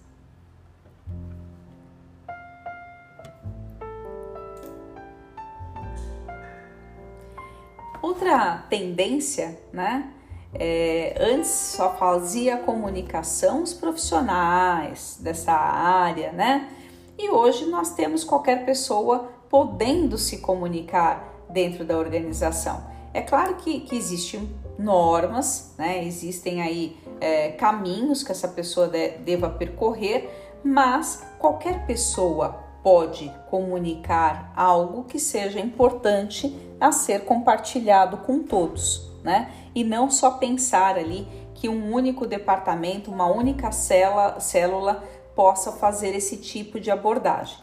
[7.99, 10.13] Outra tendência, né,
[10.59, 16.69] é, antes só fazia comunicação os profissionais dessa área, né?
[17.17, 22.83] E hoje nós temos qualquer pessoa podendo se comunicar dentro da organização.
[23.13, 26.05] É claro que, que existem normas, né?
[26.05, 30.29] Existem aí é, caminhos que essa pessoa de, deva percorrer,
[30.63, 39.51] mas qualquer pessoa pode comunicar algo que seja importante a ser compartilhado com todos, né?
[39.75, 45.03] e não só pensar ali que um único departamento, uma única célula, célula
[45.35, 47.57] possa fazer esse tipo de abordagem.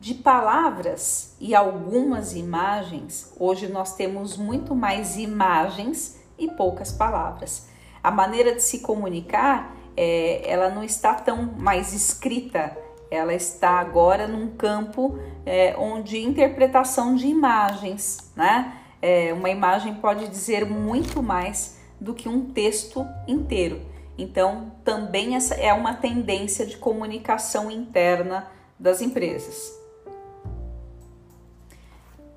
[0.00, 7.68] De palavras e algumas imagens, hoje nós temos muito mais imagens e poucas palavras.
[8.02, 12.76] A maneira de se comunicar, é, ela não está tão mais escrita,
[13.10, 18.80] ela está agora num campo é, onde interpretação de imagens, né?
[19.00, 23.80] É, uma imagem pode dizer muito mais do que um texto inteiro.
[24.18, 29.72] Então, também essa é uma tendência de comunicação interna das empresas.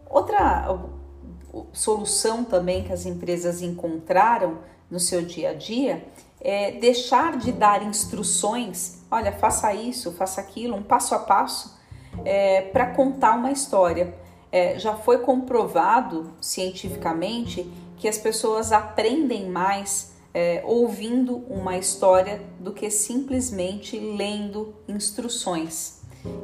[0.09, 0.67] Outra
[1.71, 6.03] solução também que as empresas encontraram no seu dia a dia
[6.41, 11.77] é deixar de dar instruções, olha, faça isso, faça aquilo, um passo a passo,
[12.23, 14.13] é, para contar uma história.
[14.51, 22.71] É, já foi comprovado cientificamente que as pessoas aprendem mais é, ouvindo uma história do
[22.71, 26.01] que simplesmente lendo instruções.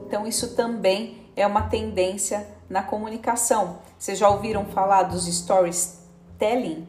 [0.08, 3.80] Então, isso também é uma tendência na comunicação.
[3.98, 6.88] Vocês já ouviram falar dos storytelling?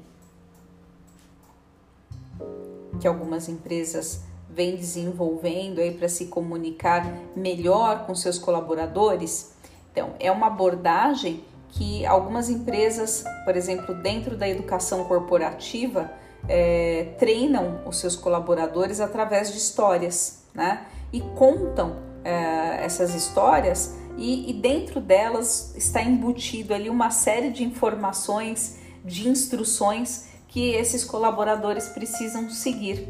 [3.07, 9.53] Que algumas empresas vêm desenvolvendo aí para se comunicar melhor com seus colaboradores.
[9.93, 16.11] Então, é uma abordagem que algumas empresas, por exemplo, dentro da educação corporativa,
[16.49, 20.85] é, treinam os seus colaboradores através de histórias, né?
[21.13, 27.63] E contam é, essas histórias e, e dentro delas está embutido ali uma série de
[27.63, 33.09] informações, de instruções que esses colaboradores precisam seguir,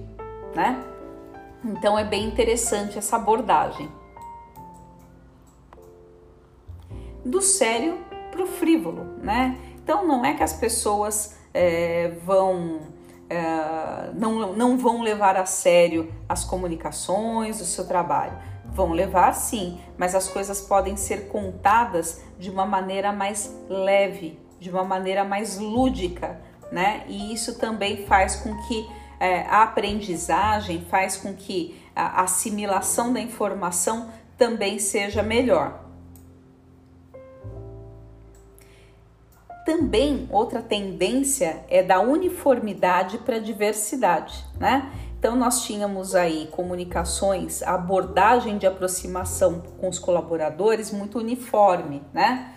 [0.55, 0.83] né?
[1.65, 3.91] Então é bem interessante essa abordagem.
[7.25, 7.99] Do sério
[8.31, 9.59] para o frívolo, né?
[9.83, 12.81] Então não é que as pessoas é, vão
[13.29, 18.39] é, não, não vão levar a sério as comunicações, o seu trabalho.
[18.67, 24.71] Vão levar sim, mas as coisas podem ser contadas de uma maneira mais leve, de
[24.71, 27.05] uma maneira mais lúdica, né?
[27.09, 33.21] E isso também faz com que é, a aprendizagem, faz com que a assimilação da
[33.21, 35.85] informação também seja melhor.
[39.65, 44.93] Também outra tendência é da uniformidade para a diversidade, né?
[45.19, 52.53] Então nós tínhamos aí comunicações, abordagem de aproximação com os colaboradores muito uniforme, né?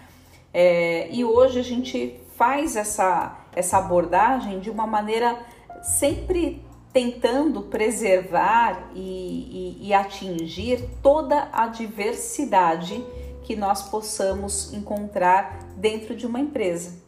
[0.53, 5.37] É, e hoje a gente faz essa, essa abordagem de uma maneira
[5.81, 13.03] sempre tentando preservar e, e, e atingir toda a diversidade
[13.43, 16.99] que nós possamos encontrar dentro de uma empresa.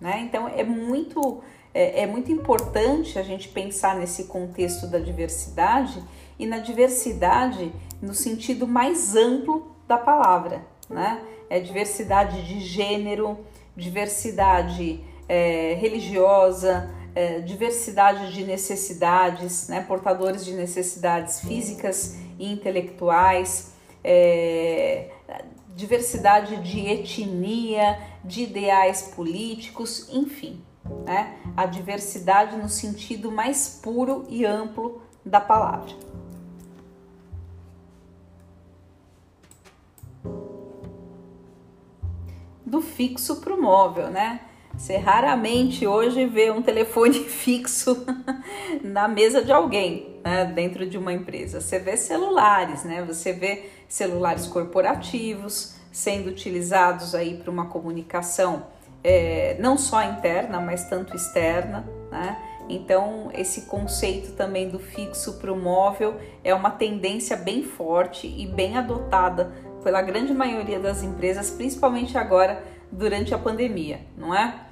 [0.00, 0.20] Né?
[0.22, 6.02] Então é muito, é, é muito importante a gente pensar nesse contexto da diversidade
[6.38, 11.20] e na diversidade no sentido mais amplo da palavra, né?
[11.50, 13.40] É diversidade de gênero,
[13.76, 15.00] diversidade
[15.30, 19.80] é, religiosa, é, diversidade de necessidades, né?
[19.80, 23.72] portadores de necessidades físicas e intelectuais,
[24.02, 25.08] é,
[25.68, 30.60] diversidade de etnia, de ideais políticos, enfim,
[31.06, 31.36] né?
[31.56, 35.94] a diversidade no sentido mais puro e amplo da palavra.
[42.66, 44.40] Do fixo para o móvel, né?
[44.80, 48.02] Você raramente hoje vê um telefone fixo
[48.82, 51.60] na mesa de alguém, né, dentro de uma empresa.
[51.60, 53.04] Você vê celulares, né?
[53.04, 58.68] Você vê celulares corporativos sendo utilizados aí para uma comunicação
[59.04, 62.38] é, não só interna, mas tanto externa, né?
[62.66, 68.46] Então, esse conceito também do fixo para o móvel é uma tendência bem forte e
[68.46, 69.52] bem adotada
[69.84, 74.69] pela grande maioria das empresas, principalmente agora durante a pandemia, não é?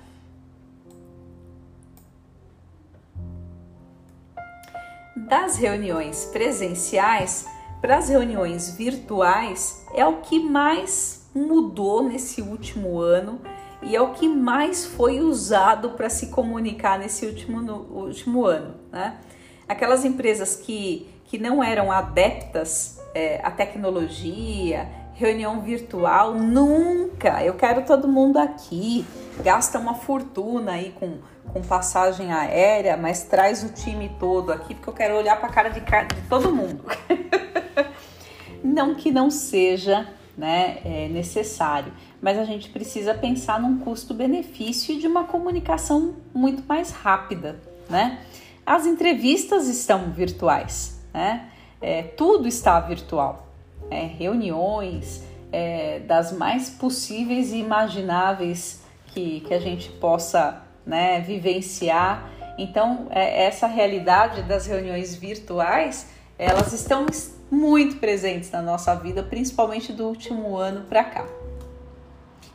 [5.27, 7.47] Das reuniões presenciais
[7.81, 13.41] para as reuniões virtuais é o que mais mudou nesse último ano
[13.83, 17.61] e é o que mais foi usado para se comunicar nesse último,
[17.91, 18.75] último ano.
[18.91, 19.19] Né?
[19.69, 27.43] Aquelas empresas que, que não eram adeptas é, à tecnologia, reunião virtual, nunca.
[27.45, 29.05] Eu quero todo mundo aqui.
[29.43, 31.19] Gasta uma fortuna aí com,
[31.53, 35.53] com passagem aérea, mas traz o time todo aqui, porque eu quero olhar para a
[35.53, 36.85] cara de, de todo mundo.
[38.63, 40.07] não que não seja
[40.37, 41.93] né, é necessário,
[42.23, 47.61] mas a gente precisa pensar num custo-benefício de uma comunicação muito mais rápida,
[47.91, 48.21] né?
[48.65, 51.49] As entrevistas estão virtuais, né?
[51.81, 53.48] É, tudo está virtual,
[53.91, 55.23] é, reuniões
[55.53, 62.31] é, das mais possíveis e imagináveis que, que a gente possa né, vivenciar.
[62.57, 66.09] Então, é, essa realidade das reuniões virtuais,
[66.39, 67.07] elas estão
[67.51, 71.27] muito presentes na nossa vida, principalmente do último ano para cá.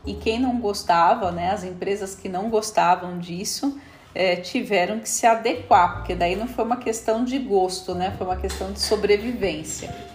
[0.05, 3.79] E quem não gostava, né, as empresas que não gostavam disso,
[4.13, 8.27] é, tiveram que se adequar, porque daí não foi uma questão de gosto, né, foi
[8.27, 10.12] uma questão de sobrevivência.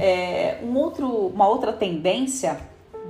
[0.00, 2.58] É, um outro, uma outra tendência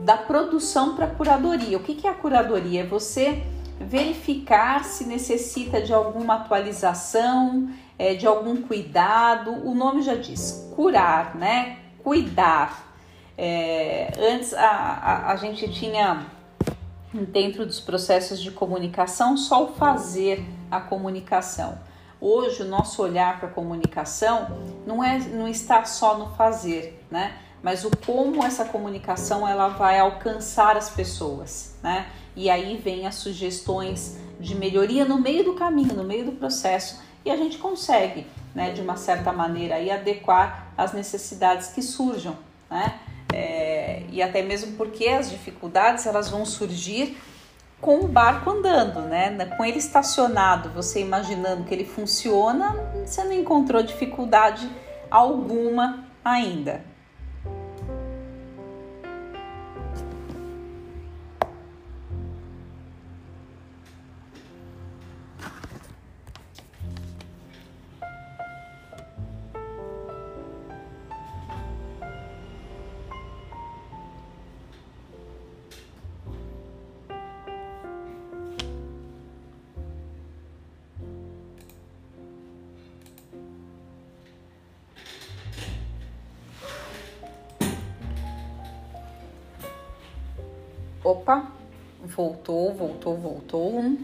[0.04, 1.76] da produção para curadoria.
[1.76, 2.82] O que, que é a curadoria?
[2.82, 3.42] É você
[3.80, 7.68] verificar se necessita de alguma atualização,
[7.98, 9.50] é, de algum cuidado.
[9.50, 11.78] O nome já diz, curar, né?
[12.02, 12.92] Cuidar.
[13.36, 16.26] É, antes a, a, a gente tinha
[17.12, 21.78] dentro dos processos de comunicação só o fazer a comunicação.
[22.26, 24.48] Hoje o nosso olhar para a comunicação
[24.86, 27.36] não é não está só no fazer, né?
[27.62, 32.06] Mas o como essa comunicação ela vai alcançar as pessoas, né?
[32.34, 36.98] E aí vem as sugestões de melhoria no meio do caminho, no meio do processo
[37.26, 42.38] e a gente consegue, né, de uma certa maneira, aí, adequar as necessidades que surjam,
[42.70, 43.00] né?
[43.34, 47.18] É, e até mesmo porque as dificuldades elas vão surgir
[47.84, 49.44] com o barco andando, né?
[49.58, 52.74] Com ele estacionado, você imaginando que ele funciona,
[53.04, 54.66] você não encontrou dificuldade
[55.10, 56.82] alguma ainda.
[91.14, 91.46] Opa,
[92.02, 93.96] voltou, voltou, voltou.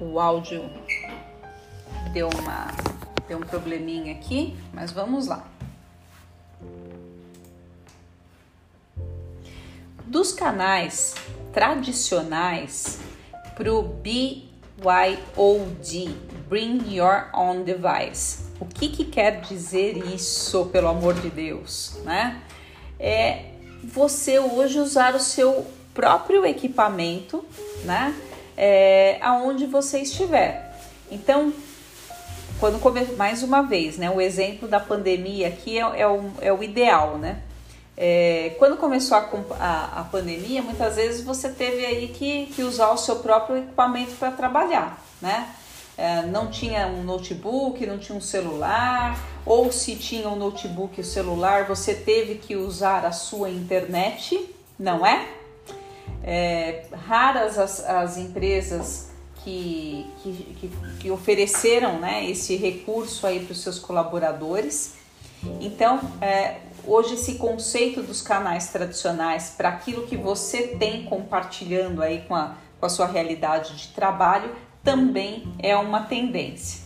[0.00, 0.68] O áudio
[2.12, 2.66] deu uma
[3.28, 5.46] deu um probleminha aqui, mas vamos lá.
[10.04, 11.14] Dos canais
[11.52, 12.98] tradicionais
[13.54, 14.82] para o BYOD,
[16.48, 18.50] Bring Your Own Device.
[18.58, 22.42] O que, que quer dizer isso, pelo amor de Deus, né?
[22.98, 23.51] É
[23.82, 27.44] você hoje usar o seu próprio equipamento,
[27.84, 28.14] né?
[28.56, 30.78] É, aonde você estiver.
[31.10, 31.52] Então,
[32.60, 32.80] quando
[33.16, 34.10] mais uma vez, né?
[34.10, 37.42] O exemplo da pandemia aqui é, é, o, é o ideal, né?
[37.96, 39.28] É, quando começou a,
[39.60, 44.12] a, a, pandemia, muitas vezes você teve aí que, que usar o seu próprio equipamento
[44.12, 45.48] para trabalhar, né?
[46.02, 51.00] É, não tinha um notebook, não tinha um celular, ou se tinha um notebook e
[51.00, 55.28] o celular, você teve que usar a sua internet, não é?
[56.24, 59.12] é raras as, as empresas
[59.44, 64.94] que, que, que, ofereceram né, esse recurso aí para os seus colaboradores.
[65.60, 72.22] Então, é, hoje esse conceito dos canais tradicionais para aquilo que você tem compartilhando aí
[72.26, 74.50] com a, com a sua realidade de trabalho
[74.82, 76.82] também é uma tendência.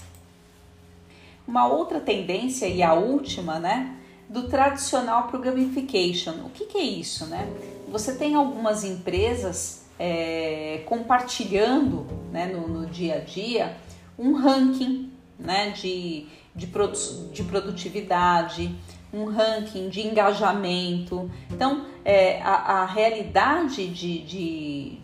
[1.46, 3.96] Uma outra tendência e a última, né,
[4.28, 6.44] do tradicional pro gamification.
[6.44, 7.48] O que, que é isso, né?
[7.88, 13.76] Você tem algumas empresas é, compartilhando, né, no, no, dia a dia
[14.18, 18.74] um ranking, né, de, de, produ de produtividade,
[19.12, 21.30] um ranking de engajamento.
[21.50, 24.98] Então, é, a, a realidade de, de,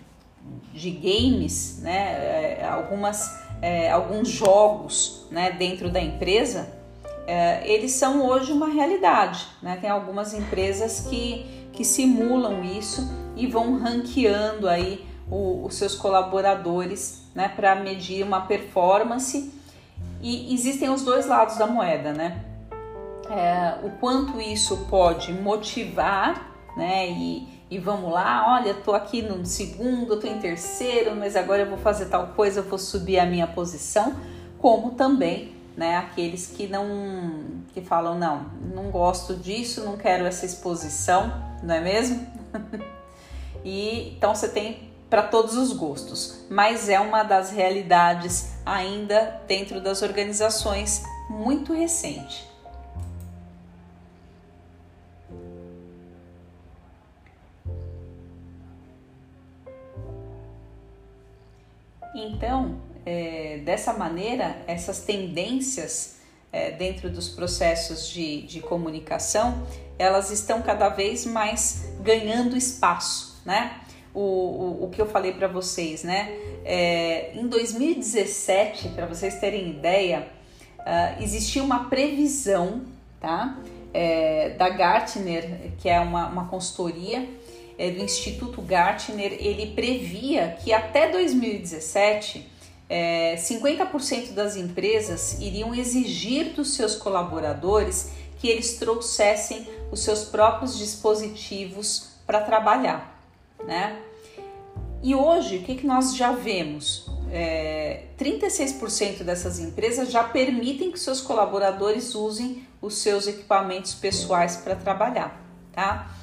[0.73, 6.69] de games, né, é, algumas, é, alguns jogos né, dentro da empresa,
[7.27, 9.47] é, eles são hoje uma realidade.
[9.63, 9.79] Né?
[9.81, 17.23] Tem algumas empresas que, que simulam isso e vão ranqueando aí o, os seus colaboradores
[17.35, 19.53] né, para medir uma performance.
[20.21, 22.45] E existem os dois lados da moeda, né?
[23.31, 27.09] É, o quanto isso pode motivar, né?
[27.09, 31.71] E, e vamos lá, olha, tô aqui no segundo, tô em terceiro, mas agora eu
[31.71, 34.15] vou fazer tal coisa, eu vou subir a minha posição,
[34.59, 38.45] como também, né, aqueles que não que falam não,
[38.75, 42.27] não gosto disso, não quero essa exposição, não é mesmo?
[43.65, 49.81] e então você tem para todos os gostos, mas é uma das realidades ainda dentro
[49.81, 52.52] das organizações muito recente.
[62.15, 66.21] Então, é, dessa maneira, essas tendências
[66.53, 69.67] é, dentro dos processos de, de comunicação,
[69.99, 73.81] elas estão cada vez mais ganhando espaço, né?
[74.15, 76.31] O, o, o que eu falei para vocês, né?
[76.65, 80.29] É, em 2017, para vocês terem ideia,
[80.81, 82.83] uh, existia uma previsão,
[83.19, 83.59] tá?
[83.95, 87.29] É, da Gartner, que é uma, uma consultoria,
[87.83, 92.49] é, do Instituto Gartner, ele previa que até 2017
[92.89, 100.79] é, 50% das empresas iriam exigir dos seus colaboradores que eles trouxessem os seus próprios
[100.79, 103.21] dispositivos para trabalhar,
[103.67, 104.01] né?
[105.03, 107.11] E hoje, o que, que nós já vemos?
[107.33, 114.77] É, 36% dessas empresas já permitem que seus colaboradores usem os seus equipamentos pessoais para
[114.77, 116.22] trabalhar, tá?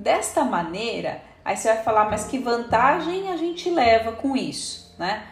[0.00, 5.26] Desta maneira, aí você vai falar, mas que vantagem a gente leva com isso, né?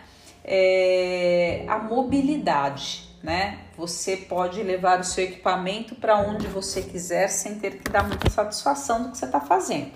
[0.44, 3.60] É, a mobilidade, né?
[3.78, 8.28] Você pode levar o seu equipamento para onde você quiser sem ter que dar muita
[8.28, 9.92] satisfação do que você está fazendo.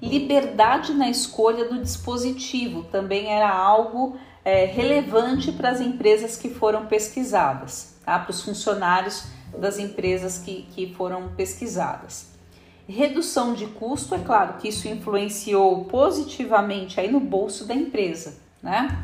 [0.00, 6.86] Liberdade na escolha do dispositivo também era algo é, relevante para as empresas que foram
[6.86, 8.18] pesquisadas, tá?
[8.18, 9.26] para os funcionários
[9.58, 12.33] das empresas que, que foram pesquisadas.
[12.86, 19.02] Redução de custo, é claro que isso influenciou positivamente aí no bolso da empresa, né?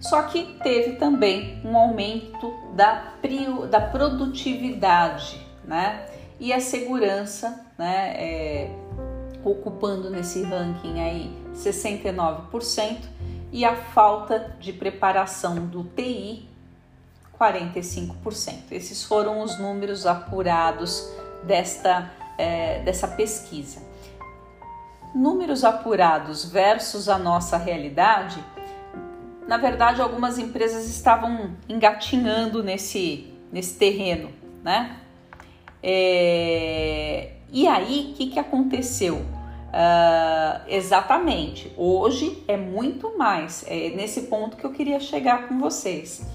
[0.00, 3.14] Só que teve também um aumento da,
[3.70, 6.06] da produtividade, né?
[6.40, 8.14] E a segurança, né?
[8.16, 8.70] É,
[9.44, 12.98] ocupando nesse ranking aí 69%
[13.52, 16.48] e a falta de preparação do TI
[17.38, 18.72] 45%.
[18.72, 21.08] Esses foram os números apurados
[21.44, 23.80] desta é, dessa pesquisa.
[25.14, 28.42] Números apurados versus a nossa realidade,
[29.46, 34.30] na verdade, algumas empresas estavam engatinhando nesse, nesse terreno,
[34.62, 34.96] né?
[35.82, 39.24] É, e aí, o que, que aconteceu?
[39.76, 46.26] Uh, exatamente, hoje é muito mais, é nesse ponto que eu queria chegar com vocês.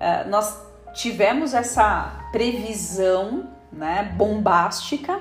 [0.00, 0.60] Uh, nós
[0.94, 5.20] tivemos essa previsão né, bombástica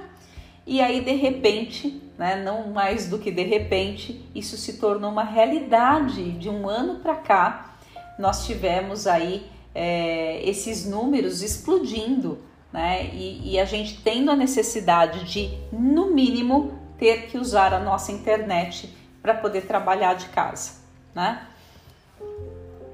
[0.67, 5.23] e aí, de repente, né, não mais do que de repente, isso se tornou uma
[5.23, 6.33] realidade.
[6.33, 7.77] De um ano para cá,
[8.19, 12.39] nós tivemos aí é, esses números explodindo,
[12.73, 13.05] né?
[13.13, 18.11] E, e a gente tendo a necessidade de, no mínimo, ter que usar a nossa
[18.11, 20.81] internet para poder trabalhar de casa,
[21.15, 21.47] né?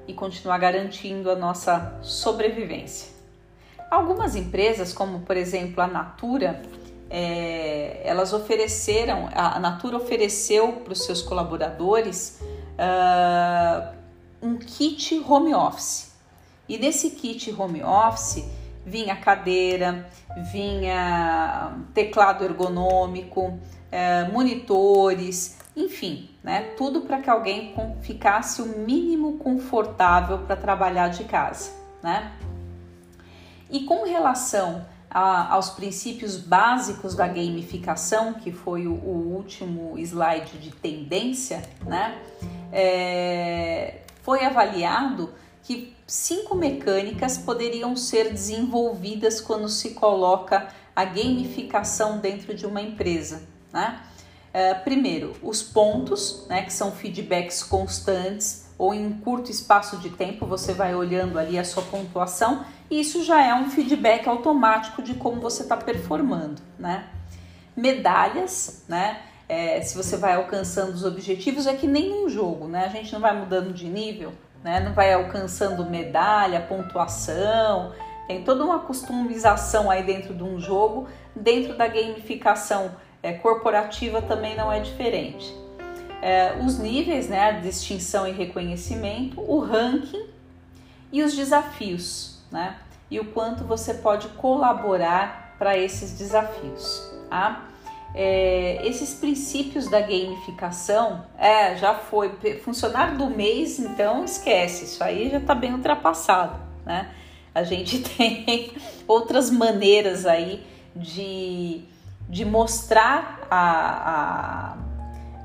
[0.08, 3.14] E continuar garantindo a nossa sobrevivência.
[3.90, 6.62] Algumas empresas, como por exemplo a Natura,
[7.10, 13.94] é, elas ofereceram, a Natura ofereceu para os seus colaboradores uh,
[14.42, 16.14] um kit home office.
[16.68, 18.44] E nesse kit home office
[18.86, 20.10] vinha cadeira,
[20.52, 23.58] vinha teclado ergonômico,
[23.92, 26.74] é, monitores, enfim, né?
[26.78, 32.34] Tudo para que alguém ficasse o mínimo confortável para trabalhar de casa, né?
[33.70, 40.58] E com relação a, aos princípios básicos da gamificação, que foi o, o último slide
[40.58, 42.18] de tendência, né?
[42.72, 52.54] É, foi avaliado que cinco mecânicas poderiam ser desenvolvidas quando se coloca a gamificação dentro
[52.54, 53.44] de uma empresa.
[53.72, 54.02] Né?
[54.54, 60.10] É, primeiro, os pontos, né, que são feedbacks constantes ou em um curto espaço de
[60.10, 65.02] tempo você vai olhando ali a sua pontuação e isso já é um feedback automático
[65.02, 66.62] de como você está performando.
[66.78, 67.06] Né?
[67.78, 69.22] Medalhas, né?
[69.48, 72.86] É, se você vai alcançando os objetivos, é que nem um jogo, né?
[72.86, 74.80] A gente não vai mudando de nível, né?
[74.80, 77.94] Não vai alcançando medalha, pontuação,
[78.28, 84.56] tem toda uma customização aí dentro de um jogo, dentro da gamificação é, corporativa também
[84.56, 85.63] não é diferente.
[86.24, 90.28] É, os níveis, né, a distinção e reconhecimento, o ranking
[91.12, 92.78] e os desafios, né?
[93.12, 97.68] E o quanto você pode colaborar para esses desafios, tá?
[98.14, 102.32] é, esses princípios da gamificação, é, já foi
[102.64, 107.10] funcionário do mês, então esquece, isso aí já está bem ultrapassado, né?
[107.56, 108.72] A gente tem
[109.08, 110.64] outras maneiras aí
[110.96, 111.82] de,
[112.30, 114.78] de mostrar a, a,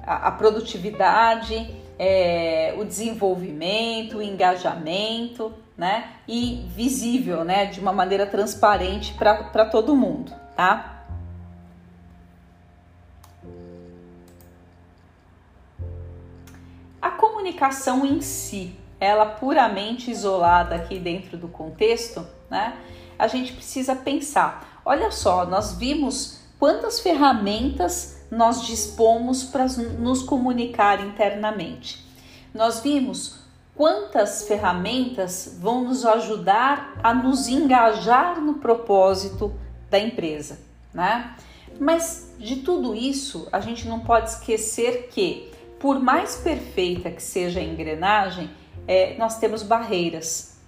[0.08, 6.14] a produtividade, é, o desenvolvimento, o engajamento, né?
[6.26, 7.66] E visível, né?
[7.66, 11.04] De uma maneira transparente para todo mundo, tá?
[17.02, 22.76] A comunicação em si, ela puramente isolada aqui dentro do contexto, né?
[23.18, 24.80] A gente precisa pensar.
[24.84, 29.66] Olha só, nós vimos quantas ferramentas nós dispomos para
[29.98, 32.04] nos comunicar internamente.
[32.54, 33.40] Nós vimos
[33.74, 39.52] quantas ferramentas vão nos ajudar a nos engajar no propósito
[39.90, 40.58] da empresa,
[40.92, 41.36] né?
[41.78, 47.60] Mas de tudo isso, a gente não pode esquecer que por mais perfeita que seja
[47.60, 48.50] a engrenagem,
[48.86, 50.58] é, nós temos barreiras.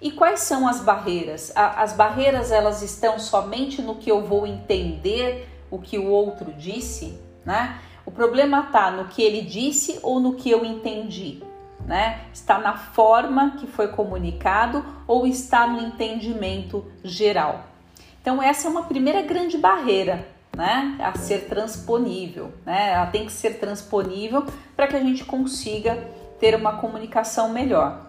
[0.00, 1.50] E quais são as barreiras?
[1.56, 6.52] A, as barreiras elas estão somente no que eu vou entender o que o outro
[6.52, 7.78] disse, né?
[8.04, 11.42] O problema está no que ele disse ou no que eu entendi,
[11.86, 12.20] né?
[12.32, 17.64] Está na forma que foi comunicado ou está no entendimento geral.
[18.20, 22.90] Então essa é uma primeira grande barreira né, a ser transponível, né?
[22.92, 24.44] Ela tem que ser transponível
[24.74, 25.96] para que a gente consiga
[26.40, 28.06] ter uma comunicação melhor.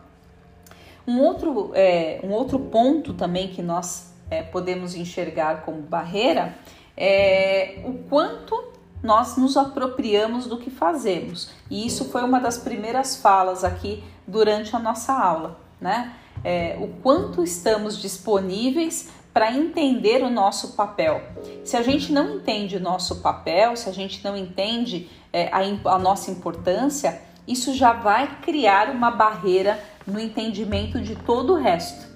[1.08, 6.56] Um outro, é, um outro ponto também que nós é, podemos enxergar como barreira
[7.00, 11.50] é o quanto nós nos apropriamos do que fazemos.
[11.70, 16.14] E isso foi uma das primeiras falas aqui durante a nossa aula, né?
[16.44, 21.22] É, o quanto estamos disponíveis para entender o nosso papel.
[21.64, 25.60] Se a gente não entende o nosso papel, se a gente não entende é, a,
[25.94, 32.08] a nossa importância, isso já vai criar uma barreira no entendimento de todo o resto.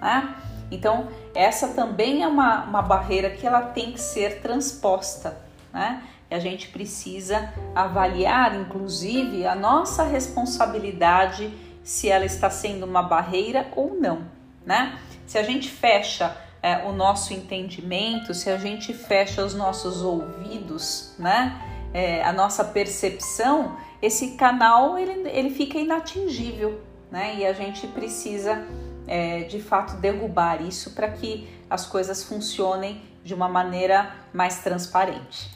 [0.00, 0.34] Né?
[0.70, 1.08] Então,
[1.40, 5.40] essa também é uma, uma barreira que ela tem que ser transposta.
[5.72, 6.02] Né?
[6.30, 11.50] E a gente precisa avaliar, inclusive, a nossa responsabilidade
[11.82, 14.24] se ela está sendo uma barreira ou não.
[14.66, 14.98] Né?
[15.26, 21.14] Se a gente fecha é, o nosso entendimento, se a gente fecha os nossos ouvidos,
[21.18, 21.58] né,
[21.94, 26.80] é, a nossa percepção, esse canal ele, ele fica inatingível,
[27.10, 28.66] né, e a gente precisa
[29.10, 35.50] é, de fato derrubar isso para que as coisas funcionem de uma maneira mais transparente.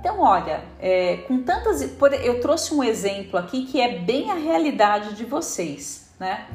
[0.00, 1.82] Então, olha, é, com tantas.
[2.22, 6.46] Eu trouxe um exemplo aqui que é bem a realidade de vocês, né?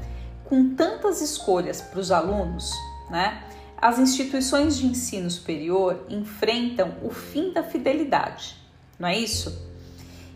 [0.54, 2.72] com tantas escolhas para os alunos,
[3.10, 3.44] né,
[3.78, 8.56] as instituições de ensino superior enfrentam o fim da fidelidade,
[9.00, 9.73] não é isso?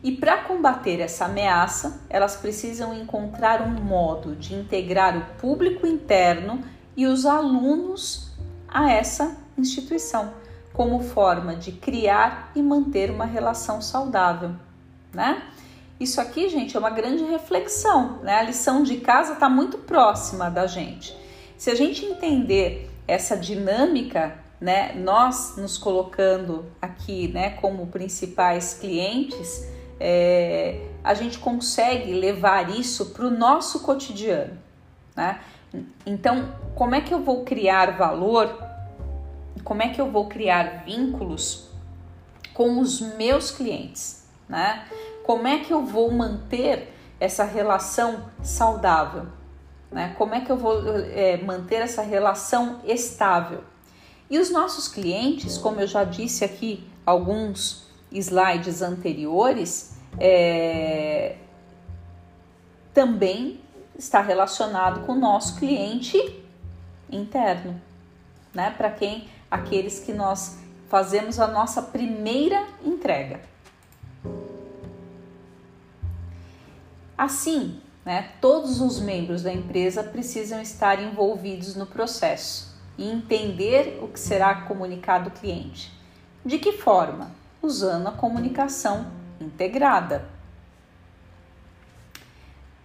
[0.07, 6.63] E para combater essa ameaça, elas precisam encontrar um modo de integrar o público interno
[6.95, 8.31] e os alunos
[8.69, 10.31] a essa instituição,
[10.71, 14.51] como forma de criar e manter uma relação saudável,
[15.13, 15.43] né?
[15.99, 18.39] Isso aqui, gente, é uma grande reflexão, né?
[18.39, 21.13] A lição de casa está muito próxima da gente.
[21.57, 29.75] Se a gente entender essa dinâmica, né, nós nos colocando aqui, né, como principais clientes,
[29.99, 34.57] é, a gente consegue levar isso para o nosso cotidiano,
[35.15, 35.41] né?
[36.05, 38.63] Então, como é que eu vou criar valor?
[39.63, 41.69] Como é que eu vou criar vínculos
[42.53, 44.87] com os meus clientes, né?
[45.23, 49.27] Como é que eu vou manter essa relação saudável?
[49.91, 50.13] Né?
[50.17, 53.63] Como é que eu vou é, manter essa relação estável?
[54.29, 61.37] E os nossos clientes, como eu já disse aqui alguns slides anteriores, é,
[62.93, 63.59] também
[63.97, 66.17] está relacionado com o nosso cliente
[67.09, 67.81] interno,
[68.53, 68.71] né?
[68.71, 70.57] Para quem aqueles que nós
[70.89, 73.41] fazemos a nossa primeira entrega.
[77.17, 84.07] Assim, né, todos os membros da empresa precisam estar envolvidos no processo e entender o
[84.07, 85.91] que será comunicado ao cliente.
[86.45, 87.31] De que forma?
[87.61, 89.07] Usando a comunicação
[89.39, 90.25] integrada.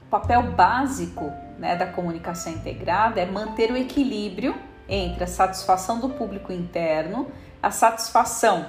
[0.03, 4.55] O papel básico né, da comunicação integrada é manter o equilíbrio
[4.89, 7.31] entre a satisfação do público interno,
[7.63, 8.67] a satisfação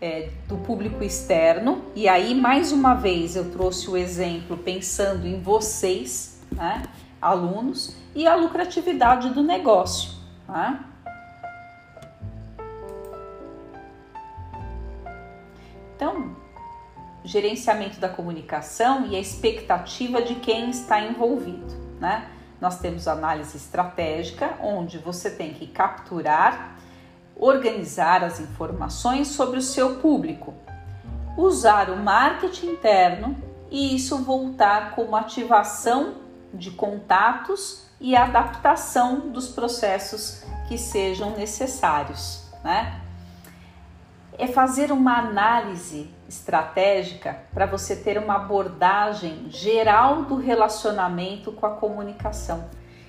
[0.00, 5.40] é, do público externo, e aí mais uma vez eu trouxe o exemplo pensando em
[5.40, 6.82] vocês, né,
[7.20, 10.12] alunos, e a lucratividade do negócio.
[10.46, 10.78] Né?
[15.94, 16.36] Então,
[17.24, 22.28] gerenciamento da comunicação e a expectativa de quem está envolvido, né?
[22.60, 26.76] Nós temos análise estratégica, onde você tem que capturar,
[27.36, 30.54] organizar as informações sobre o seu público,
[31.36, 33.36] usar o marketing interno
[33.70, 36.14] e isso voltar como ativação
[36.52, 43.03] de contatos e adaptação dos processos que sejam necessários, né?
[44.36, 51.70] É fazer uma análise estratégica para você ter uma abordagem geral do relacionamento com a
[51.70, 52.68] comunicação.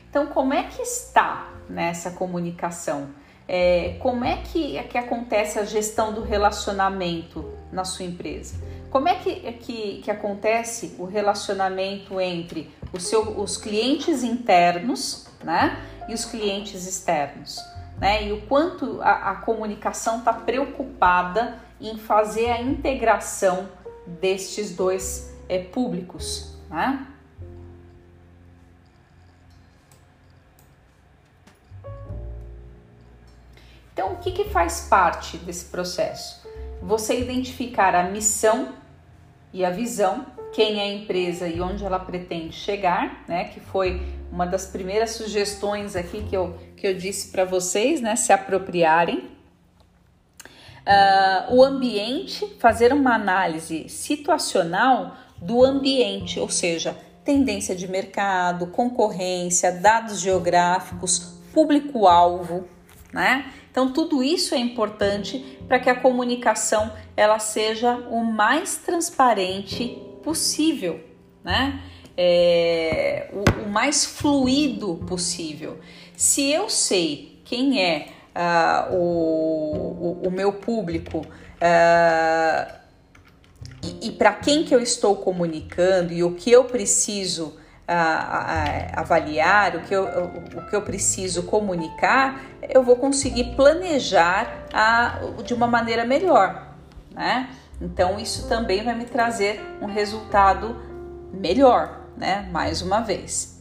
[0.10, 3.10] Então, como é que está nessa comunicação?
[3.48, 8.56] É, como é que, é que acontece a gestão do relacionamento na sua empresa?
[8.90, 15.84] Como é que, é que, que acontece o relacionamento entre seu, os clientes internos né,
[16.08, 17.60] e os clientes externos?
[17.98, 18.28] Né?
[18.28, 23.70] E o quanto a, a comunicação está preocupada em fazer a integração
[24.06, 26.58] destes dois é, públicos.
[26.70, 27.08] Né?
[33.94, 36.46] Então, o que, que faz parte desse processo?
[36.82, 38.74] Você identificar a missão
[39.54, 43.46] e a visão, quem é a empresa e onde ela pretende chegar, né?
[43.46, 48.16] Que foi uma das primeiras sugestões aqui que eu, que eu disse para vocês, né?
[48.16, 49.36] Se apropriarem
[50.86, 59.72] uh, o ambiente, fazer uma análise situacional do ambiente, ou seja, tendência de mercado, concorrência,
[59.72, 62.68] dados geográficos, público-alvo,
[63.12, 63.52] né?
[63.72, 71.04] Então tudo isso é importante para que a comunicação ela seja o mais transparente possível,
[71.44, 71.82] né?
[72.18, 75.80] É, o, o mais fluido possível.
[76.18, 82.74] Se eu sei quem é uh, o, o, o, meu público uh,
[83.84, 89.76] e, e para quem que eu estou comunicando e o que eu preciso uh, avaliar,
[89.76, 94.66] o que, eu, o que eu preciso comunicar, eu vou conseguir planejar
[95.44, 96.76] de uma maneira melhor,
[97.12, 97.50] né?
[97.80, 100.76] Então isso também vai me trazer um resultado
[101.32, 102.48] melhor, né?
[102.52, 103.55] Mais uma vez.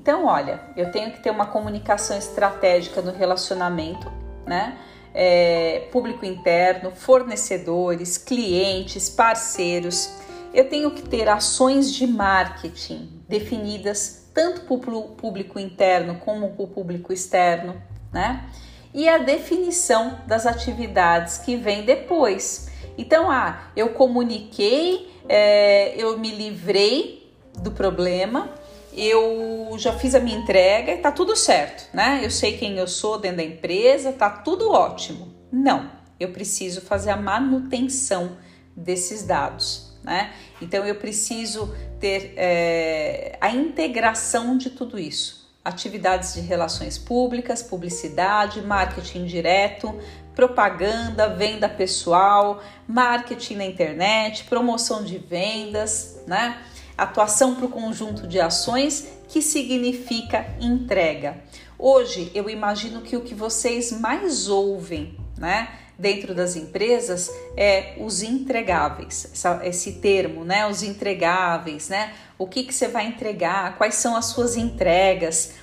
[0.00, 4.12] Então, olha, eu tenho que ter uma comunicação estratégica no relacionamento,
[4.46, 4.78] né?
[5.12, 10.10] É, público interno, fornecedores, clientes, parceiros.
[10.52, 16.64] Eu tenho que ter ações de marketing definidas tanto para o público interno como para
[16.64, 17.82] o público externo,
[18.12, 18.44] né?
[18.92, 22.68] E a definição das atividades que vem depois.
[22.98, 28.50] Então, ah, eu comuniquei, é, eu me livrei do problema,
[28.96, 32.20] eu já fiz a minha entrega e tá tudo certo, né?
[32.22, 35.34] Eu sei quem eu sou dentro da empresa, tá tudo ótimo.
[35.52, 38.38] Não, eu preciso fazer a manutenção
[38.74, 40.32] desses dados, né?
[40.60, 45.46] Então eu preciso ter é, a integração de tudo isso.
[45.64, 49.98] Atividades de relações públicas, publicidade, marketing direto,
[50.34, 56.62] propaganda, venda pessoal, marketing na internet, promoção de vendas, né?
[56.96, 61.38] Atuação para o conjunto de ações, que significa entrega.
[61.78, 65.68] Hoje eu imagino que o que vocês mais ouvem né?
[65.98, 70.66] Dentro das empresas é os entregáveis, essa, esse termo, né?
[70.66, 72.12] Os entregáveis, né?
[72.36, 75.54] O que, que você vai entregar, quais são as suas entregas.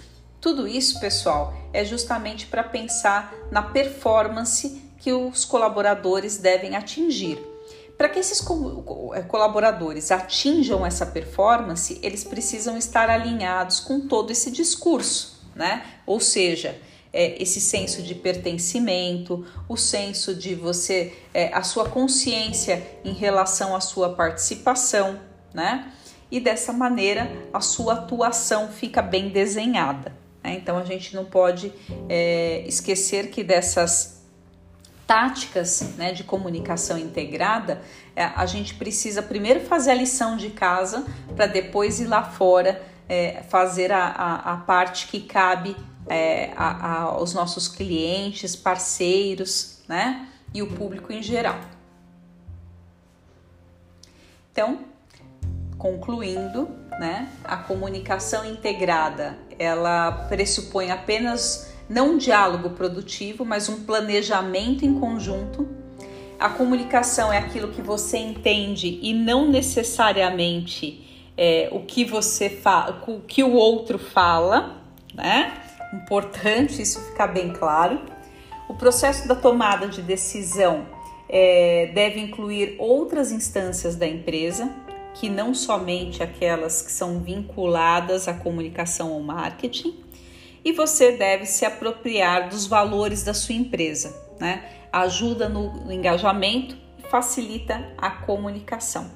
[0.41, 7.52] Tudo isso, pessoal, é justamente para pensar na performance que os colaboradores devem atingir.
[7.97, 8.41] Para que esses
[9.13, 15.85] é, colaboradores atinjam essa performance, eles precisam estar alinhados com todo esse discurso, né?
[16.05, 16.79] Ou seja,
[17.13, 23.75] é, esse senso de pertencimento, o senso de você, é, a sua consciência em relação
[23.75, 25.19] à sua participação,
[25.53, 25.93] né?
[26.31, 30.23] E dessa maneira a sua atuação fica bem desenhada.
[30.43, 30.55] Né?
[30.55, 31.71] Então a gente não pode
[32.09, 34.12] é, esquecer que dessas
[35.05, 37.81] táticas né, de comunicação integrada,
[38.15, 42.81] é, a gente precisa primeiro fazer a lição de casa para depois ir lá fora
[43.07, 45.75] é, fazer a, a, a, parte que cabe
[46.07, 50.27] é, a, aos nossos clientes, parceiros, né?
[50.53, 51.59] E o público em geral.
[54.51, 54.85] Então,
[55.77, 57.29] concluindo, né?
[57.43, 65.67] A comunicação integrada, ela pressupõe apenas não um diálogo produtivo, mas um planejamento em conjunto.
[66.39, 73.01] A comunicação é aquilo que você entende e não necessariamente é, o que você fala,
[73.07, 74.81] o que o outro fala,
[75.13, 75.53] né?
[75.93, 78.01] Importante isso ficar bem claro.
[78.67, 80.87] O processo da tomada de decisão
[81.29, 84.73] é, deve incluir outras instâncias da empresa,
[85.13, 90.02] que não somente aquelas que são vinculadas à comunicação ou marketing,
[90.63, 94.63] e você deve se apropriar dos valores da sua empresa, né?
[94.91, 96.83] Ajuda no engajamento
[97.13, 99.11] facilita a comunicação.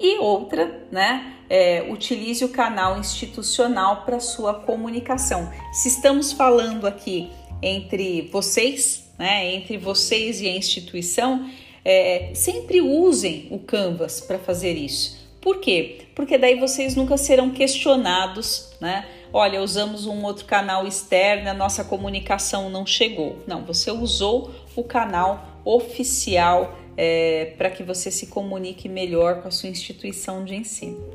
[0.00, 1.34] E outra, né?
[1.50, 5.52] É, utilize o canal institucional para sua comunicação.
[5.70, 7.28] Se estamos falando aqui
[7.60, 9.54] entre vocês, né?
[9.54, 11.50] Entre vocês e a instituição,
[11.84, 15.22] é, sempre usem o Canvas para fazer isso.
[15.38, 16.06] Por quê?
[16.14, 19.06] Porque daí vocês nunca serão questionados, né?
[19.36, 23.42] Olha, usamos um outro canal externo, a nossa comunicação não chegou.
[23.48, 29.50] Não, você usou o canal oficial é, para que você se comunique melhor com a
[29.50, 31.12] sua instituição de ensino.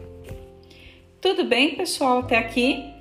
[1.22, 2.94] Tudo bem, pessoal, até aqui?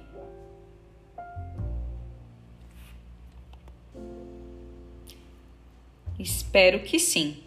[6.16, 7.42] Espero que sim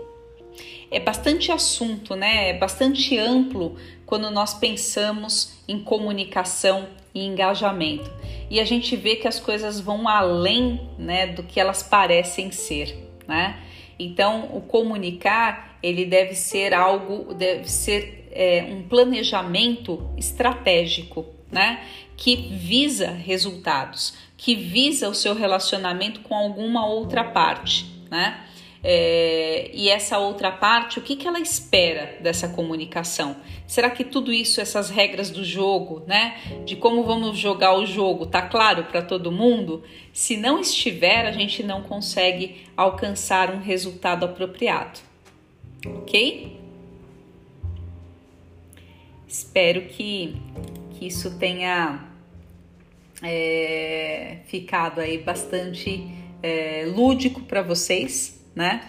[0.91, 2.49] é bastante assunto, né?
[2.49, 8.11] É bastante amplo quando nós pensamos em comunicação e engajamento.
[8.49, 12.97] E a gente vê que as coisas vão além, né, do que elas parecem ser,
[13.27, 13.59] né?
[13.97, 21.83] Então, o comunicar ele deve ser algo, deve ser é, um planejamento estratégico, né?
[22.15, 28.45] Que visa resultados, que visa o seu relacionamento com alguma outra parte, né?
[28.83, 33.35] É, e essa outra parte, o que, que ela espera dessa comunicação?
[33.67, 38.25] Será que tudo isso, essas regras do jogo, né, de como vamos jogar o jogo,
[38.25, 39.83] tá claro para todo mundo?
[40.11, 44.99] Se não estiver, a gente não consegue alcançar um resultado apropriado,
[45.85, 46.59] ok?
[49.27, 50.35] Espero que,
[50.95, 52.09] que isso tenha
[53.21, 56.07] é, ficado aí bastante
[56.41, 58.81] é, lúdico para vocês né?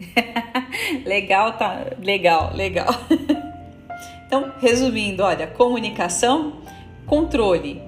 [1.04, 1.86] legal, tá?
[1.98, 2.88] Legal, legal.
[4.26, 6.62] então, resumindo, olha, comunicação,
[7.06, 7.80] controle,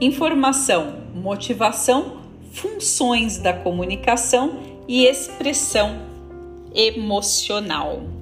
[0.00, 2.22] informação, motivação,
[2.52, 6.06] funções da comunicação e expressão
[6.74, 8.17] emocional.